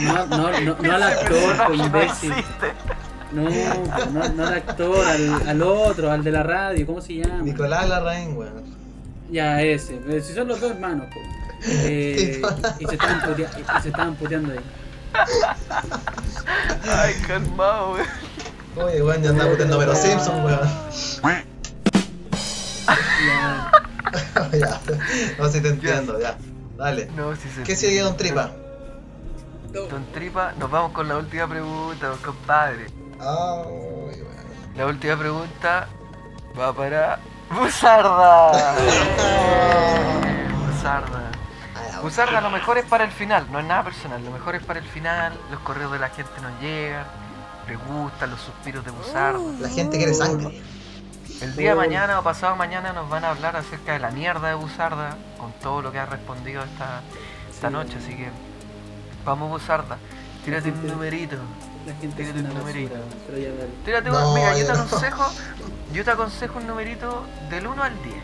[0.04, 2.34] No, no, no, no al actor, po, imbécil.
[3.32, 3.50] No,
[4.12, 7.42] no, no al actor, al, al otro, al de la radio, ¿cómo se llama?
[7.44, 8.64] Nicolás Larraín, weón.
[9.32, 10.00] Ya, ese.
[10.22, 11.20] Si son los dos hermanos, po.
[11.66, 12.42] Eh,
[12.80, 13.50] y, se estaban putea-
[13.80, 14.60] y se estaban puteando ahí.
[16.90, 18.08] Ay, calmado, weón.
[18.76, 20.70] Oye, weón, ya anda puteando Pero Simpson, weón.
[23.26, 23.70] Ya.
[25.40, 26.38] No sé si te entiendo, ya.
[26.78, 27.08] Dale.
[27.16, 28.52] No, si se ¿Qué sigue, Don Tripa?
[29.72, 32.86] Don Tripa, nos vamos con la última pregunta, compadre.
[33.20, 34.76] Ay, weón.
[34.76, 35.88] La última pregunta
[36.60, 37.20] va para
[37.50, 38.52] Busarda.
[40.68, 41.32] Busarda.
[42.02, 44.80] Busarda, lo mejor es para el final, no es nada personal, lo mejor es para
[44.80, 47.06] el final, los correos de la gente nos llegan,
[47.68, 49.40] les gustan los suspiros de Busarda.
[49.60, 50.62] La gente quiere sangre.
[51.42, 51.78] El día de Oh.
[51.78, 55.52] mañana o pasado mañana nos van a hablar acerca de la mierda de Busarda, con
[55.62, 57.02] todo lo que ha respondido esta,
[57.52, 57.74] esta Sí.
[57.74, 58.30] noche, así que
[59.26, 59.98] vamos Busarda,
[60.46, 61.38] tírate un numerito.
[61.86, 62.94] La gente Tírate un numerito.
[62.94, 63.68] basura.
[63.84, 64.80] Tírate No, un, mira, yo yo te no.
[64.84, 65.24] aconsejo,
[65.94, 68.16] yo te aconsejo un numerito del 1 al 10.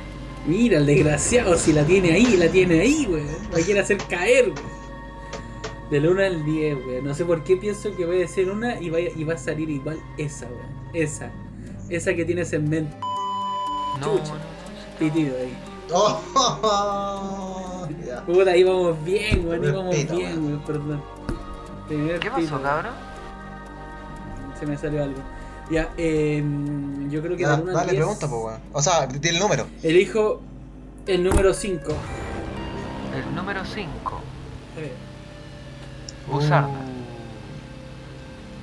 [0.45, 3.27] Mira, el desgraciado, si la tiene ahí, la tiene ahí, weón.
[3.51, 4.78] La quiere hacer caer, weón.
[5.89, 7.05] Del 1 al 10, weón.
[7.05, 9.37] No sé por qué pienso que voy a decir una y va, y va a
[9.37, 10.79] salir igual esa, weón.
[10.93, 11.31] Esa.
[11.89, 12.95] Esa que tienes en mente,
[13.99, 14.33] No, Chucha.
[14.33, 15.57] no, no, pitido ahí.
[15.91, 18.23] Oh, ya.
[18.25, 19.65] Puta, ahí vamos bien, weón.
[19.65, 20.59] Ahí vamos Repito, bien, weón.
[20.65, 21.01] Perdón.
[21.87, 22.93] Primer ¿Qué pito, pasó, cabrón?
[24.59, 25.19] Se me salió algo.
[25.71, 26.43] Ya, eh,
[27.09, 28.61] yo creo que Ya, del 1 al dale, 10 pregunta, pues, weón.
[28.73, 29.65] O sea, tiene el número.
[29.81, 30.41] elijo
[31.07, 31.81] el número 5.
[33.15, 34.21] El número 5,
[34.77, 34.91] Eh,
[36.29, 36.67] Busarda.
[36.67, 36.89] Uh.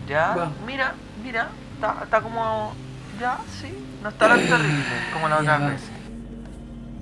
[0.09, 0.53] Ya, Va.
[0.64, 2.75] mira, mira, está, está como.
[3.21, 5.89] Ya, sí, no está tan terrible como las Ya, otras veces.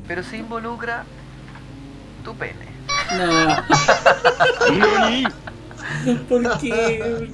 [0.07, 1.05] Pero se involucra
[2.23, 2.69] tu pene.
[3.17, 3.57] No.
[6.29, 7.31] ¿Por qué?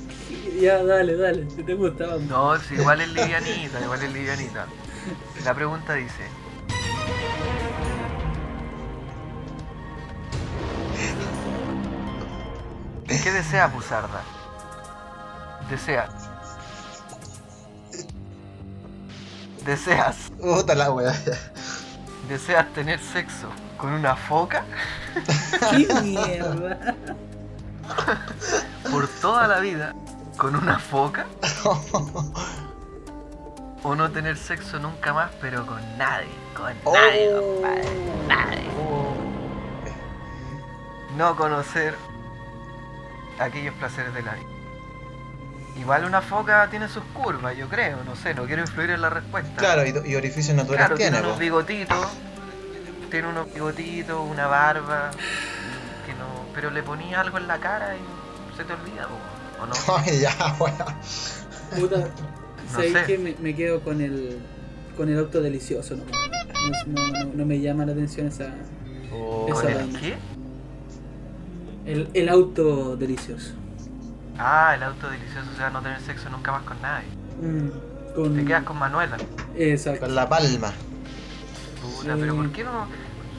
[0.60, 1.48] Ya, dale, dale.
[1.50, 2.22] Si te gusta, vamos.
[2.22, 4.66] No, sí, igual es livianita, igual es livianita.
[5.44, 6.24] La pregunta dice.
[13.18, 14.22] ¿Qué deseas, Busarda?
[15.68, 16.10] Deseas.
[19.64, 20.30] ¿Deseas?
[20.40, 21.12] Puta la weá.
[22.28, 24.64] ¿Deseas tener sexo con una foca
[25.70, 26.94] ¡Qué mierda!
[28.92, 29.92] por toda la vida
[30.36, 31.26] con una foca?
[33.82, 36.28] ¿O no tener sexo nunca más, pero con nadie?
[36.54, 37.84] Con nadie, compadre.
[38.28, 38.70] Nadie.
[38.78, 39.16] Oh.
[41.16, 41.96] No conocer
[43.40, 44.46] aquellos placeres de la vida.
[45.78, 49.08] Igual una foca tiene sus curvas, yo creo, no sé, no quiero influir en la
[49.10, 49.54] respuesta.
[49.56, 52.06] Claro, y, y orificios naturales Claro, tiene tiene, unos bigotitos,
[53.10, 55.10] tiene unos bigotitos, una barba,
[56.04, 59.06] que no, pero le ponía algo en la cara y se te olvida,
[59.62, 59.72] ¿o no?
[59.96, 60.74] Ay, ya, weón.
[61.78, 63.04] Puta, No ¿sabéis sé.
[63.06, 64.38] que me, me quedo con el
[64.96, 65.96] con el auto delicioso.
[65.96, 66.04] No,
[66.86, 68.52] no, no- no me llama la atención esa
[69.12, 70.00] Oh, Esa ¿Con el vaina.
[70.00, 70.16] qué?
[71.92, 73.52] El, el auto delicioso.
[74.38, 77.06] Ah, el auto delicioso, o sea, no tener sexo nunca más con nadie.
[77.42, 79.16] Mm, con, Te quedas con Manuela.
[79.56, 80.00] Exacto.
[80.06, 80.72] Con la palma.
[81.82, 82.20] Puta, Sí.
[82.20, 82.86] pero ¿por qué no?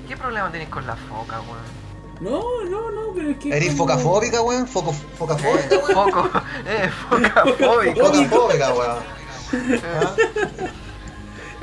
[0.08, 1.82] ¿Qué problema tenés con la foca, weón?
[2.22, 3.50] No, no, no, pero es que.
[3.56, 4.68] ¿Eres como- focafóbica, weón?
[4.68, 6.12] Foco, focafóbica, Eh, weón.
[6.12, 6.30] foco,
[6.68, 8.06] eh, focafóbico.
[8.06, 9.22] Focafóbica, weón.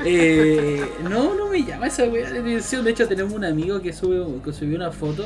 [0.05, 2.85] Eh, no, no me llama esa weá de atención.
[2.85, 5.25] De hecho, tenemos un amigo que sube que subió una foto.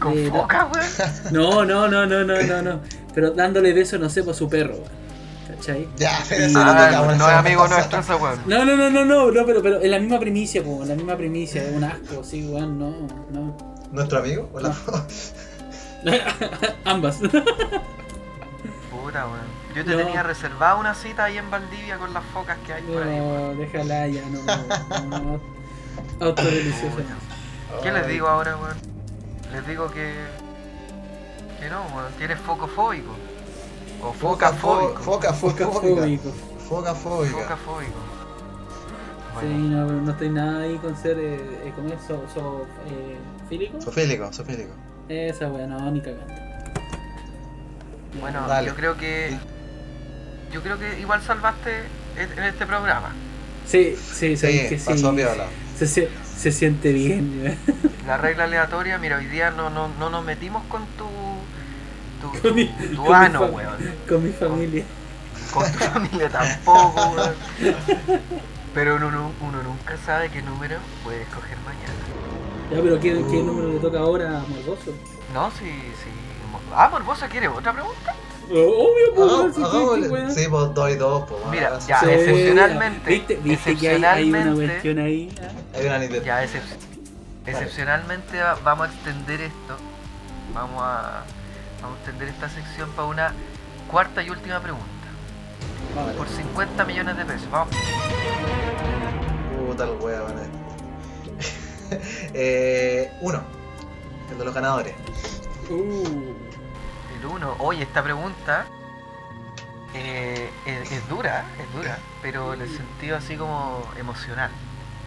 [0.00, 0.86] ¿Con de- foca, weón?
[1.32, 2.80] No, no, no, no, no, no, no.
[3.14, 4.96] Pero dándole beso, no sé, por su perro, weón.
[5.48, 5.88] ¿Cachai?
[5.96, 7.78] Ya, pero Y- no Ah, tocamos no, la es semana amigo pasada.
[7.80, 8.40] nuestro ese weón.
[8.46, 11.16] No, no, no, no, no, no, pero, pero en la misma primicia, en la misma
[11.16, 12.90] primicia, es un asco, sí, weón, no,
[13.30, 13.56] no.
[13.92, 14.50] ¿Nuestro amigo?
[14.52, 14.74] Hola.
[16.84, 17.18] Ambas.
[18.90, 19.56] Puta, weón.
[19.74, 19.96] Yo te No.
[19.98, 23.16] tenía reservada una cita ahí en Valdivia con las focas que hay por ahí.
[23.18, 24.42] No, déjala ya, no.
[25.08, 25.40] no, no.
[26.20, 26.96] Auto delicioso.
[27.82, 28.95] ¿Qué les digo ahora, weón?
[29.56, 30.12] Les digo que.
[31.58, 33.14] que no, weón, que eres focofóbico.
[34.02, 35.00] O focafóbico.
[35.02, 35.66] Focafóbica.
[35.66, 36.30] Focafóbico.
[36.68, 37.32] Focafóbica.
[37.38, 37.98] Focafóbico.
[39.40, 42.00] Sí, Bueno, no, no estoy nada ahí con ser, eh, eh, ¿cómo es?
[42.06, 43.16] So, so, eh,
[43.48, 43.80] ¿Fílico?
[43.80, 44.72] Sofílico, sofílico.
[45.08, 46.34] Esa weá, no, ni cagando.
[48.20, 48.68] bueno, Dale.
[48.68, 49.38] yo creo que.
[50.52, 51.84] Yo creo que igual salvaste
[52.18, 53.14] en este programa.
[53.66, 54.84] Sí, sí, Sí, que sí.
[54.86, 55.46] pasó piola.
[55.78, 57.58] Se, se, se siente bien.
[58.06, 61.06] La regla aleatoria, mira, hoy día no, no, no nos metimos con tu.
[62.20, 63.76] tu, Con mi- tu con mi ano, weón.
[64.08, 64.84] Con mi familia.
[65.52, 67.34] Con tu familia tampoco, weón.
[68.74, 71.94] Pero uno, nu- uno nunca sabe qué número puede escoger mañana.
[72.70, 73.44] Ya, pero ¿qué, qué Uh.
[73.46, 74.92] número le toca ahora a Morboso?
[75.32, 76.10] No, sí, sí.
[76.74, 78.14] Ah, Morbosa quiere otra pregunta.
[78.48, 80.32] Obvio, pues, weón.
[80.34, 81.40] Sí, pues doy dos, pues.
[81.44, 82.06] bueno, Mira, ya, sí.
[82.10, 85.34] Excepcionalmente, ¿Viste, viste que hay, hay una excepcionalmente- cuestión ahí?
[85.42, 85.76] ah?
[85.78, 86.04] Hay una.
[86.24, 86.76] Ya, excep-
[87.46, 89.76] excepcionalmente va- vamos a extender esto.
[90.54, 91.24] Vamos a,
[91.82, 93.32] vamos a extender esta sección para una
[93.90, 94.86] cuarta y última pregunta.
[95.94, 96.12] Vale.
[96.12, 97.50] Por 50 millones de pesos.
[97.50, 97.74] Vamos.
[99.66, 100.32] Puta el weón.
[100.38, 100.50] eh.
[102.34, 103.42] eh, uno.
[104.30, 104.94] El de los ganadores.
[105.70, 106.32] Uh,
[107.18, 107.56] El uno.
[107.58, 108.66] Oye, esta pregunta
[109.94, 114.50] eh, es, es dura, es dura, pero en el sentido así como emocional.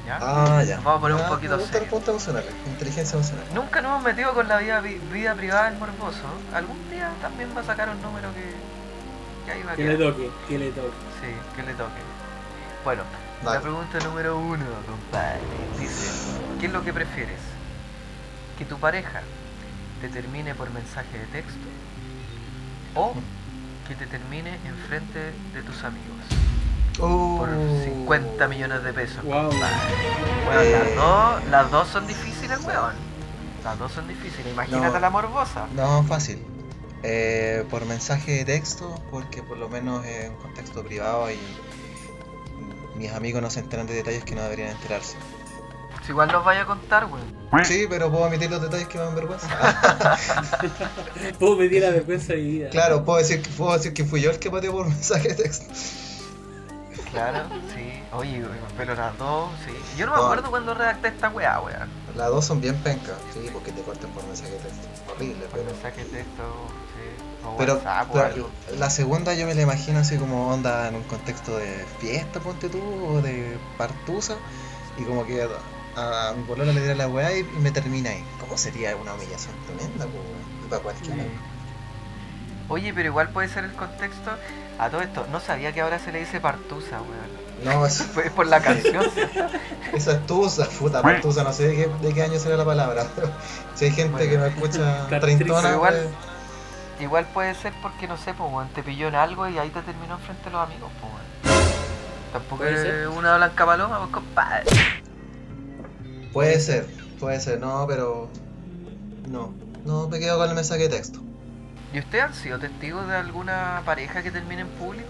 [0.08, 0.18] ¿ya?
[0.22, 0.76] Ah, ya.
[0.78, 1.90] Nos vamos a poner un Ya, poquito Me gusta el serio.
[1.98, 2.46] punto emocional.
[2.68, 3.46] Inteligencia emocional.
[3.54, 6.24] Nunca nos hemos metido con la vida, vi- vida privada del morboso.
[6.54, 9.98] Algún día también va a sacar un número que, que ahí va a que le
[9.98, 10.98] toque, que le toque.
[11.22, 12.02] Sí, que le toque.
[12.84, 13.04] Bueno,
[13.44, 15.42] la pregunta número uno, compadre,
[15.78, 16.10] dice,
[16.60, 17.40] ¿qué es lo que prefieres?
[18.58, 19.22] ¿Que tu pareja
[20.02, 21.60] te termine por mensaje de texto?
[22.96, 23.14] ¿O
[23.88, 26.18] que te termine enfrente de tus amigos?
[26.98, 27.84] Por Uh.
[27.86, 29.24] 50 millones de pesos.
[29.24, 29.50] Wow.
[29.50, 29.76] compadre.
[30.46, 30.72] Bueno, Eh.
[30.72, 32.94] las dos, las dos son difíciles, weón.
[33.64, 34.52] Las dos son difíciles.
[34.54, 35.00] Imagínate No.
[35.00, 35.68] la morbosa.
[35.76, 36.44] No, fácil.
[37.04, 41.38] Eh, por mensaje de texto, porque por lo menos es un contexto privado y
[42.98, 45.16] mis amigos no se enteran de detalles que no deberían enterarse.
[46.10, 47.66] Si igual los vaya a contar, weón.
[47.66, 49.48] Sí, pero puedo omitir los detalles que me dan vergüenza.
[51.40, 52.70] Puedo medir la vergüenza de mi vida.
[52.72, 55.36] claro, puedo decir, que, puedo decir que fui yo el que pateó por mensaje de
[55.36, 55.72] texto.
[57.12, 57.44] Claro,
[57.76, 58.02] sí.
[58.12, 58.44] Oye,
[58.76, 59.72] pero las dos, sí.
[59.98, 60.24] Yo no me No.
[60.26, 61.90] acuerdo cuando redacté esta weá, weón.
[62.16, 64.88] Las dos son bien pencas, sí, porque te cortan por mensaje de texto.
[65.12, 65.72] Horrible, Por pero.
[65.72, 66.44] mensaje de texto,
[66.96, 67.46] sí.
[67.48, 68.50] O Pero, WhatsApp pero
[68.80, 72.68] la segunda yo me la imagino así como onda en un contexto de fiesta, ponte
[72.68, 74.38] tú, o de partusa,
[74.98, 75.48] y como que
[76.00, 78.24] a, a mi polola le dirá la weá y, y me termina ahí.
[78.40, 80.06] ¿Cómo sería una humillación tremenda?
[80.66, 81.24] Y para cualquiera?
[82.68, 84.32] Oye, pero igual puede ser el contexto.
[84.78, 87.40] A todo esto, no sabía que ahora se le dice partusa, weón.
[87.66, 89.06] No, es, Fue por la canción,
[89.94, 93.06] esa es tusa, puta partusa, no sé de qué, de qué año será la palabra.
[93.76, 94.32] si hay gente Bueno.
[94.32, 96.30] que no escucha treintona, pero igual- pues,
[97.02, 99.82] Igual puede ser porque, no sé, pues, weón, te pilló en algo y ahí te
[99.82, 101.70] terminó enfrente de los amigos, pues, weón.
[102.34, 103.08] Tampoco es ser.
[103.08, 104.66] una blanca paloma, pues, compadre.
[106.34, 106.86] Puede ser,
[107.20, 108.30] puede ser, no, pero
[109.28, 109.54] no,
[109.86, 111.20] no me quedo con el mensaje de texto.
[111.94, 115.08] ¿Y ustedes han sido testigos de alguna pareja que termine en público?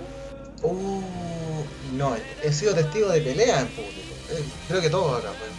[0.62, 1.02] Uh,
[1.94, 4.14] no, he sido testigo de peleas en público.
[4.32, 5.50] Eh, creo que todos acá, pues.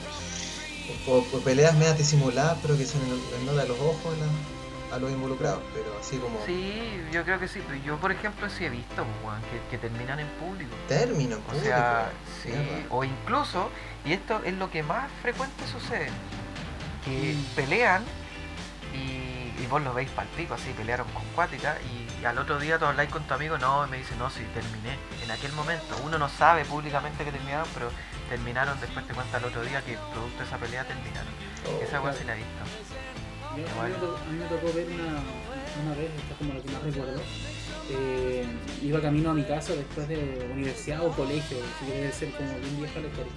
[1.08, 5.08] O, o peleas medias disimuladas, pero que se les nota los ojos, la- a los
[5.12, 7.60] involucrados, pero así como Sí, yo creo que sí.
[7.86, 9.36] Yo, por ejemplo, sí he visto pues,
[9.70, 10.74] que, que terminan en público.
[10.88, 11.64] término en O público.
[11.64, 12.10] sea,
[12.42, 12.86] sí, mierda.
[12.90, 13.70] o incluso,
[14.04, 16.08] y esto es lo que más frecuente sucede,
[17.04, 17.44] que Mm.
[17.54, 18.02] pelean
[18.94, 22.84] y, y vos lo veis palpico, así, pelearon con cuática y, al otro día tú
[22.84, 24.98] habláis con tu amigo, no, y me dice, no, sí, terminé.
[25.24, 27.90] En aquel momento, uno no sabe públicamente que terminaron, pero
[28.28, 31.32] terminaron, después te cuenta el otro día que producto de esa pelea terminaron.
[31.66, 32.18] Oh, esa weá claro.
[32.18, 32.62] sí la he visto.
[33.56, 35.08] Yo- a, mí me tocó, a mí me tocó ver una,
[35.82, 37.20] una vez, esta es como la que más recuerdo.
[37.90, 38.46] eh,
[38.82, 42.48] iba camino a mi casa después de universidad o colegio, así que debe ser como
[42.58, 43.32] bien vieja la historia.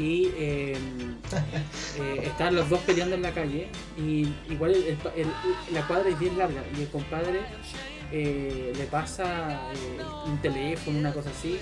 [0.00, 0.76] Y eh,
[1.98, 6.08] eh, estaban los dos peleando en la calle y igual el- el- el- la cuadra
[6.08, 7.40] es bien larga y el compadre
[8.12, 11.58] eh, le pasa eh, un teléfono, una cosa así,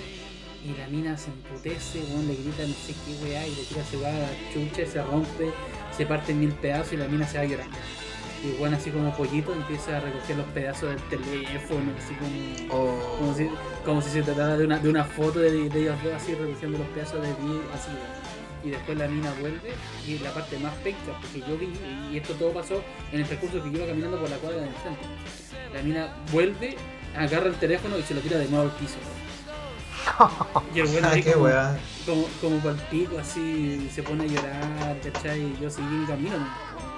[0.65, 3.83] y la mina se emputece, weón, le grita no sé qué weá y le tira
[3.83, 5.51] cebada a la chucha, se rompe,
[5.95, 7.77] se parte en mil pedazos y la mina se va llorando.
[8.43, 13.17] Y bueno, así como pollito empieza a recoger los pedazos del teléfono, así como, Oh.
[13.19, 13.47] como, si,
[13.85, 16.77] como si se tratara de una, de una foto de, de ellos dos así recogiendo
[16.79, 17.89] los pedazos de vidrio, así.
[18.63, 19.73] Y después la mina vuelve
[20.05, 21.71] y la parte más penca, porque yo vi,
[22.11, 24.73] y esto todo pasó en el percurso que yo iba caminando por la cuadra del
[24.73, 25.05] frente.
[25.73, 26.75] La mina vuelve,
[27.15, 28.97] agarra el teléfono y se lo tira de nuevo al piso.
[30.75, 31.47] Y el Ah, ahí como,
[32.41, 35.41] como, como pico, así, se pone a llorar, ¿cachai?
[35.41, 36.88] Y yo seguí mi camino, ¿no?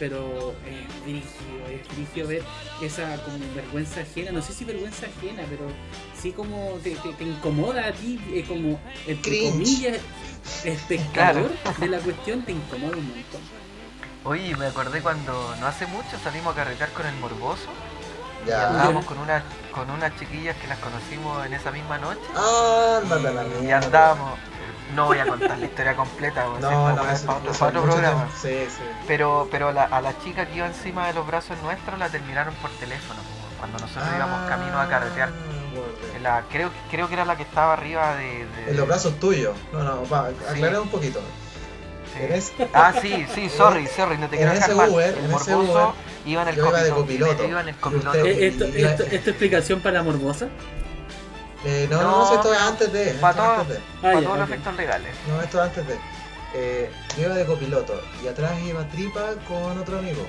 [0.00, 2.42] Pero es brígido, es brígido ver
[2.82, 5.66] esa como vergüenza ajena, no sé si vergüenza ajena, pero
[6.20, 9.50] sí como te, te- te incomoda a ti, eh, como entre Cringe.
[9.52, 9.98] comillas,
[10.64, 13.40] espectador de la cuestión, te incomoda un montón.
[14.24, 17.68] Oye, me acordé cuando no hace mucho salimos a carretear con el morboso
[18.46, 18.68] y Ya.
[18.68, 22.20] andábamos con unas con unas chiquillas que las conocimos en esa misma noche.
[22.34, 23.86] Ándate a la Y mierda.
[23.86, 24.38] andábamos.
[24.94, 27.68] No voy a contar la historia completa, porque No, no, para, eso- otro, eso para
[27.70, 28.24] otro mucho programa.
[28.40, 28.66] tiempo.
[28.68, 28.82] Sí, sí.
[29.06, 32.54] Pero, pero la- a la chica que iba encima de los brazos nuestros la terminaron
[32.54, 33.20] por teléfono,
[33.58, 35.28] cuando nosotros íbamos camino a carretear.
[35.28, 35.32] Ah,
[35.72, 36.20] bueno.
[36.22, 38.46] La, creo, creo que era la que estaba arriba de.
[38.46, 39.54] de- En los brazos tuyos.
[39.72, 41.20] No, no, va, aclara un poquito.
[41.20, 42.22] sí.
[42.24, 44.90] En ese- Ah, sí, sí, sorry, sorry, no te quiero dejar ese mal.
[44.90, 45.86] Uber, el morboso Uber,
[46.26, 47.44] iba en el yo iba de copiloto.
[47.44, 48.18] Iba en el copiloto.
[48.18, 50.48] Eh, esto, esto, ¿Esta explicación para Morbosa?
[51.64, 53.12] Eh, no, no, No, si esto es antes de.
[53.14, 53.22] todo-.
[53.26, 53.64] Ah,
[54.02, 55.14] para ya, todos los efectos legales.
[55.28, 55.98] No, esto es antes de.
[56.54, 60.26] Eh, yo iba de copiloto y atrás iba Tripa con otro amigo.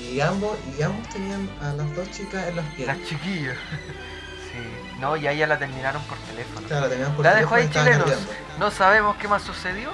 [0.00, 2.98] Y ambos, y ambos tenían a las dos chicas en las piernas.
[2.98, 3.56] Las chiquillas.
[4.52, 6.66] sí, no, y a ella la terminaron por teléfono.
[6.68, 8.26] Claro, por La dejo teléfono y ahí, chilenos.
[8.58, 9.90] No sabemos qué más sucedió.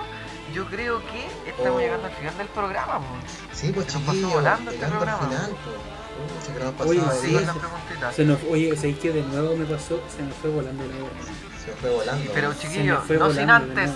[0.52, 1.80] Yo creo que estamos Oh.
[1.80, 2.98] llegando al final del programa.
[2.98, 3.04] po.
[3.54, 5.28] Sí, pues chiquillos, volando este llegando al programa.
[5.46, 5.76] final, pues.
[6.84, 7.36] Oye, sí.
[8.14, 10.00] Se nos, oye, ¿sabéis que de nuevo me pasó?
[10.14, 11.14] Se me fue volando la hora.
[11.64, 12.30] Se fue volando.
[12.34, 13.90] Pero chiquillos, no sin volando antes,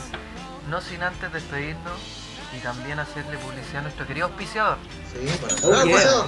[0.68, 4.78] no sin antes despedirnos y también hacerle publicidad a nuestro querido auspiciador.
[5.12, 5.56] Sí, bueno.
[5.64, 5.94] Oh, ¡Ah, yeah.
[5.96, 6.26] paseador!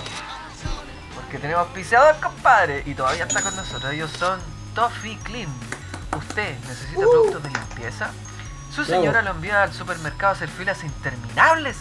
[1.15, 3.93] Porque tenemos auspiciador, compadre, y todavía está con nosotros.
[3.93, 4.41] Ellos son
[4.75, 5.49] Toffee Clean.
[6.17, 8.11] ¿Usted necesita productos de limpieza?
[8.75, 9.01] Su Bravo.
[9.03, 11.77] señora lo envía al supermercado a hacer filas interminables.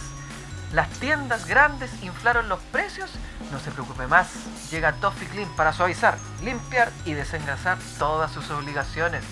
[0.72, 3.10] Las tiendas grandes inflaron los precios.
[3.52, 4.28] No se preocupe más.
[4.70, 9.24] Llega Toffee Clean para suavizar, limpiar y desengrasar todas sus obligaciones.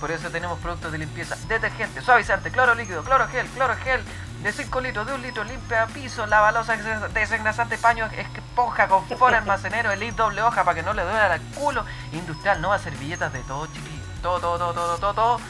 [0.00, 4.02] Por eso tenemos productos de limpieza, detergente, suavizante, cloro líquido, cloro gel, cloro gel
[4.42, 6.76] de 5 litros, de 1 litro, limpia piso, lavalosa,
[7.14, 11.84] desengrasante, paño, esponja, confort, almacenero, elite doble hoja para que no le duela el culo,
[12.12, 15.40] industrial, nuevas servilletas de todo, chiquillo, todo, todo, todo, todo, todo, todo.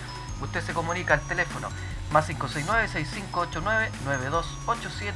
[0.40, 1.68] Usted se comunica al teléfono
[2.10, 5.12] más 569-6589-9287,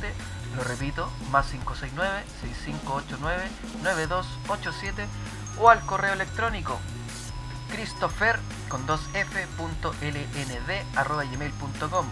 [0.57, 1.47] lo repito, más
[3.85, 5.07] 569-6589-9287
[5.59, 6.79] o al correo electrónico
[7.71, 8.39] christopher
[8.69, 12.07] con 2f punto lnd arroba gmail.com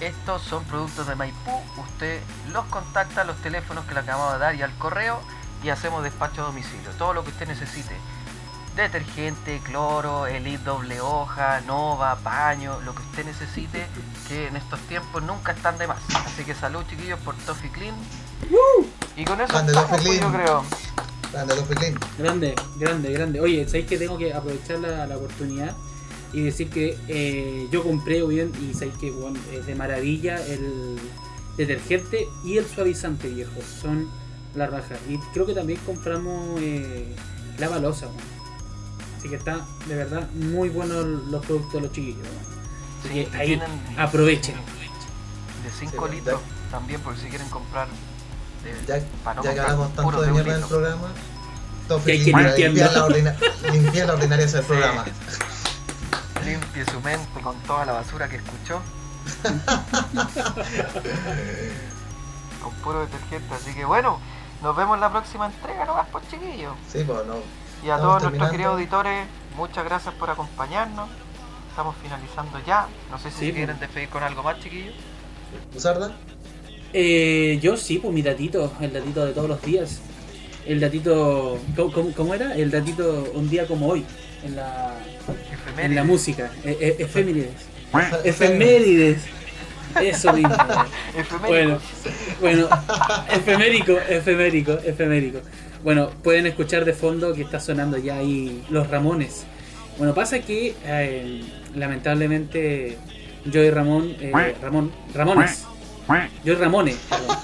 [0.00, 1.62] estos son productos de Maipú.
[1.76, 5.20] Usted los contacta a los teléfonos que le acabamos de dar y al correo
[5.62, 6.90] y hacemos despacho a domicilio.
[6.96, 7.94] Todo lo que usted necesite
[8.76, 13.86] detergente, cloro, elite doble hoja, nova, paño, lo que usted necesite,
[14.28, 15.98] que en estos tiempos nunca están de más.
[16.26, 17.94] Así que salud chiquillos por Toffee Clean.
[19.16, 20.64] Y con eso Grande, estamos, pues, yo creo.
[21.32, 21.98] Grande, Toffee Clean.
[22.18, 23.40] Grande, grande, grande.
[23.40, 25.76] Oye, ¿sabéis que tengo que aprovechar la, la oportunidad
[26.32, 30.96] y decir que eh, yo compré bien y sabéis que bueno, es de maravilla el
[31.56, 33.60] detergente y el suavizante viejo?
[33.80, 34.08] Son
[34.54, 34.96] la raja.
[35.08, 37.14] Y creo que también compramos eh,
[37.58, 38.06] la balosa.
[38.06, 38.39] bueno.
[39.20, 42.26] Así que está de verdad muy buenos los productos de los chiquillos.
[42.26, 42.40] bueno.
[43.00, 44.54] Así Sí, que ahí tienen- aprovechen.
[44.56, 46.40] De 5 Sí, bueno, litros
[46.70, 47.86] también, por si quieren comprar.
[48.64, 51.08] de- Ya, para no ya que hablamos tanto de mierda del programa,
[51.86, 52.98] para limpiar limpiarlo.
[52.98, 53.36] la, ordina
[53.72, 54.66] limpiar la ordinariedad del Sí.
[54.68, 55.04] programa.
[56.46, 58.80] Limpie su mente con toda la basura que escuchó.
[62.62, 63.54] con puro detergente.
[63.54, 64.18] Así que bueno,
[64.62, 65.94] nos vemos en la próxima entrega, ¿no?
[66.10, 66.72] Pues chiquillos.
[66.90, 67.34] Sí, pues no.
[67.84, 69.26] Y a Estamos todos nuestros queridos auditores,
[69.56, 71.08] muchas gracias por acompañarnos.
[71.70, 72.86] Estamos finalizando ya.
[73.10, 73.80] No sé si Sí, se quieren pues.
[73.88, 74.94] despedir con algo más, chiquillos.
[75.74, 76.12] ¿Usarda?
[76.92, 80.00] Eh, yo sí, pues mi datito, el datito de todos los días.
[80.66, 81.58] El datito.
[81.76, 82.54] ¿Cómo, cómo- cómo era?
[82.54, 84.04] El datito un día como hoy.
[84.42, 84.94] En la,
[85.78, 86.50] en la música.
[86.64, 87.50] E- e- efemérides.
[88.24, 89.22] Efemérides.
[90.00, 90.54] Eso mismo.
[91.48, 91.78] Bueno,
[92.40, 92.68] bueno,
[93.32, 95.40] efemérico, efemérico, efemérico.
[95.82, 99.44] Bueno, pueden escuchar de fondo que está sonando ya ahí los Ramones.
[99.98, 101.40] Bueno, pasa que eh,
[101.74, 102.96] lamentablemente
[103.46, 104.30] yo y Ramón, eh,
[104.62, 105.64] Ramón, Ramones,
[106.44, 107.36] yo y Ramones, perdón.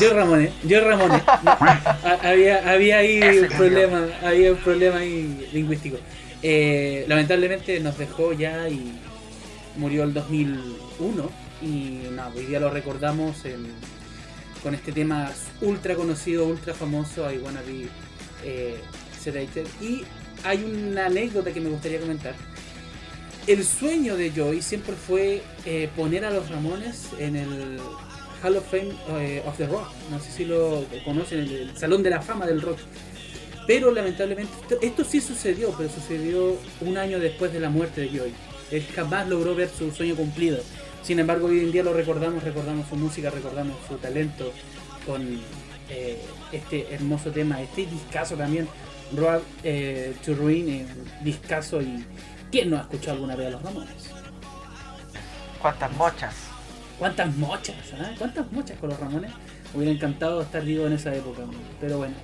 [0.00, 4.58] yo y Ramones, yo y Ramones, no, ha- había, había ahí un problema, había un
[4.58, 5.96] problema ahí lingüístico.
[6.42, 8.92] Eh, lamentablemente nos dejó ya y
[9.76, 11.30] murió el 2001
[11.62, 13.72] y nada, hoy día lo recordamos en-
[14.62, 17.88] con este tema ultra conocido, ultra famoso, I Wanna Be
[18.44, 18.76] eh,
[19.20, 19.66] Sedated.
[19.80, 20.02] Y
[20.44, 22.34] hay una anécdota que me gustaría comentar.
[23.46, 27.78] El sueño de Joy siempre fue eh, poner a los Ramones en el
[28.42, 29.88] Hall of Fame eh, of the Rock.
[30.10, 32.78] No sé si lo conocen, el, Salón de la Fama del Rock.
[33.66, 38.08] Pero lamentablemente, esto, esto sí sucedió, pero sucedió un año después de la muerte de
[38.10, 38.34] Joy.
[38.70, 40.58] Él jamás logró ver su sueño cumplido.
[41.08, 44.52] Sin embargo, hoy en día lo recordamos, recordamos su música, recordamos su talento
[45.06, 45.40] con
[45.88, 46.22] eh,
[46.52, 48.68] este hermoso tema, este discazo también,
[49.16, 50.86] Road eh, to Ruin, eh,
[51.22, 52.04] discazo y
[52.52, 54.10] ¿quién no ha escuchado alguna vez a los Ramones?
[55.62, 56.34] ¿Cuántas mochas?
[56.98, 57.76] ¿Cuántas mochas?
[57.98, 58.10] ah?
[58.18, 59.32] ¿Cuántas mochas con los Ramones?
[59.72, 61.40] Hubiera encantado estar vivo en esa época,
[61.80, 62.16] pero bueno.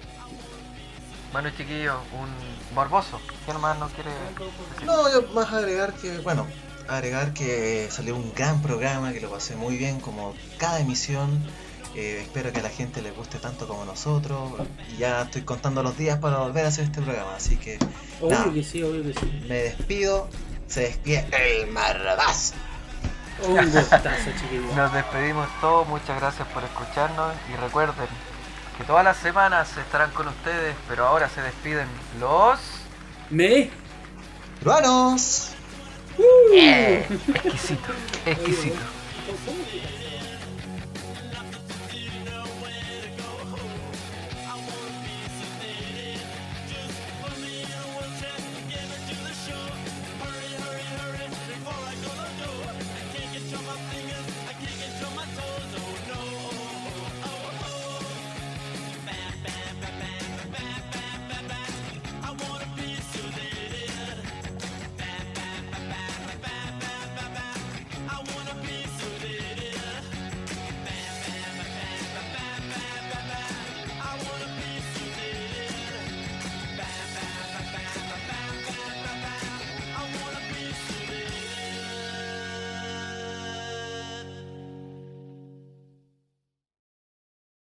[1.32, 3.18] Bueno, chiquillos, un morboso.
[3.46, 4.84] ¿Quién más no quiere decir?
[4.84, 6.46] No, yo más agregar que, bueno,
[6.88, 11.42] agregar que salió un gran programa, que lo pasé muy bien como cada emisión.
[11.94, 14.52] Eh, espero que a la gente le guste tanto como nosotros.
[14.92, 17.78] Y ya estoy contando los días para volver a hacer este programa, así que
[18.20, 19.44] Obvio que sí, obvio que sí.
[19.48, 20.28] me despido.
[20.66, 22.54] Se despide el marrabazo.
[23.46, 24.74] Un gustazo, chiquillos.
[24.74, 28.06] Nos despedimos todos, muchas gracias por escucharnos y recuerden
[28.78, 31.86] que todas las semanas estarán con ustedes, pero ahora se despiden
[32.18, 32.58] los...
[33.30, 33.70] Me.
[36.18, 37.94] Eh, exquisito,
[38.26, 38.82] exquisito.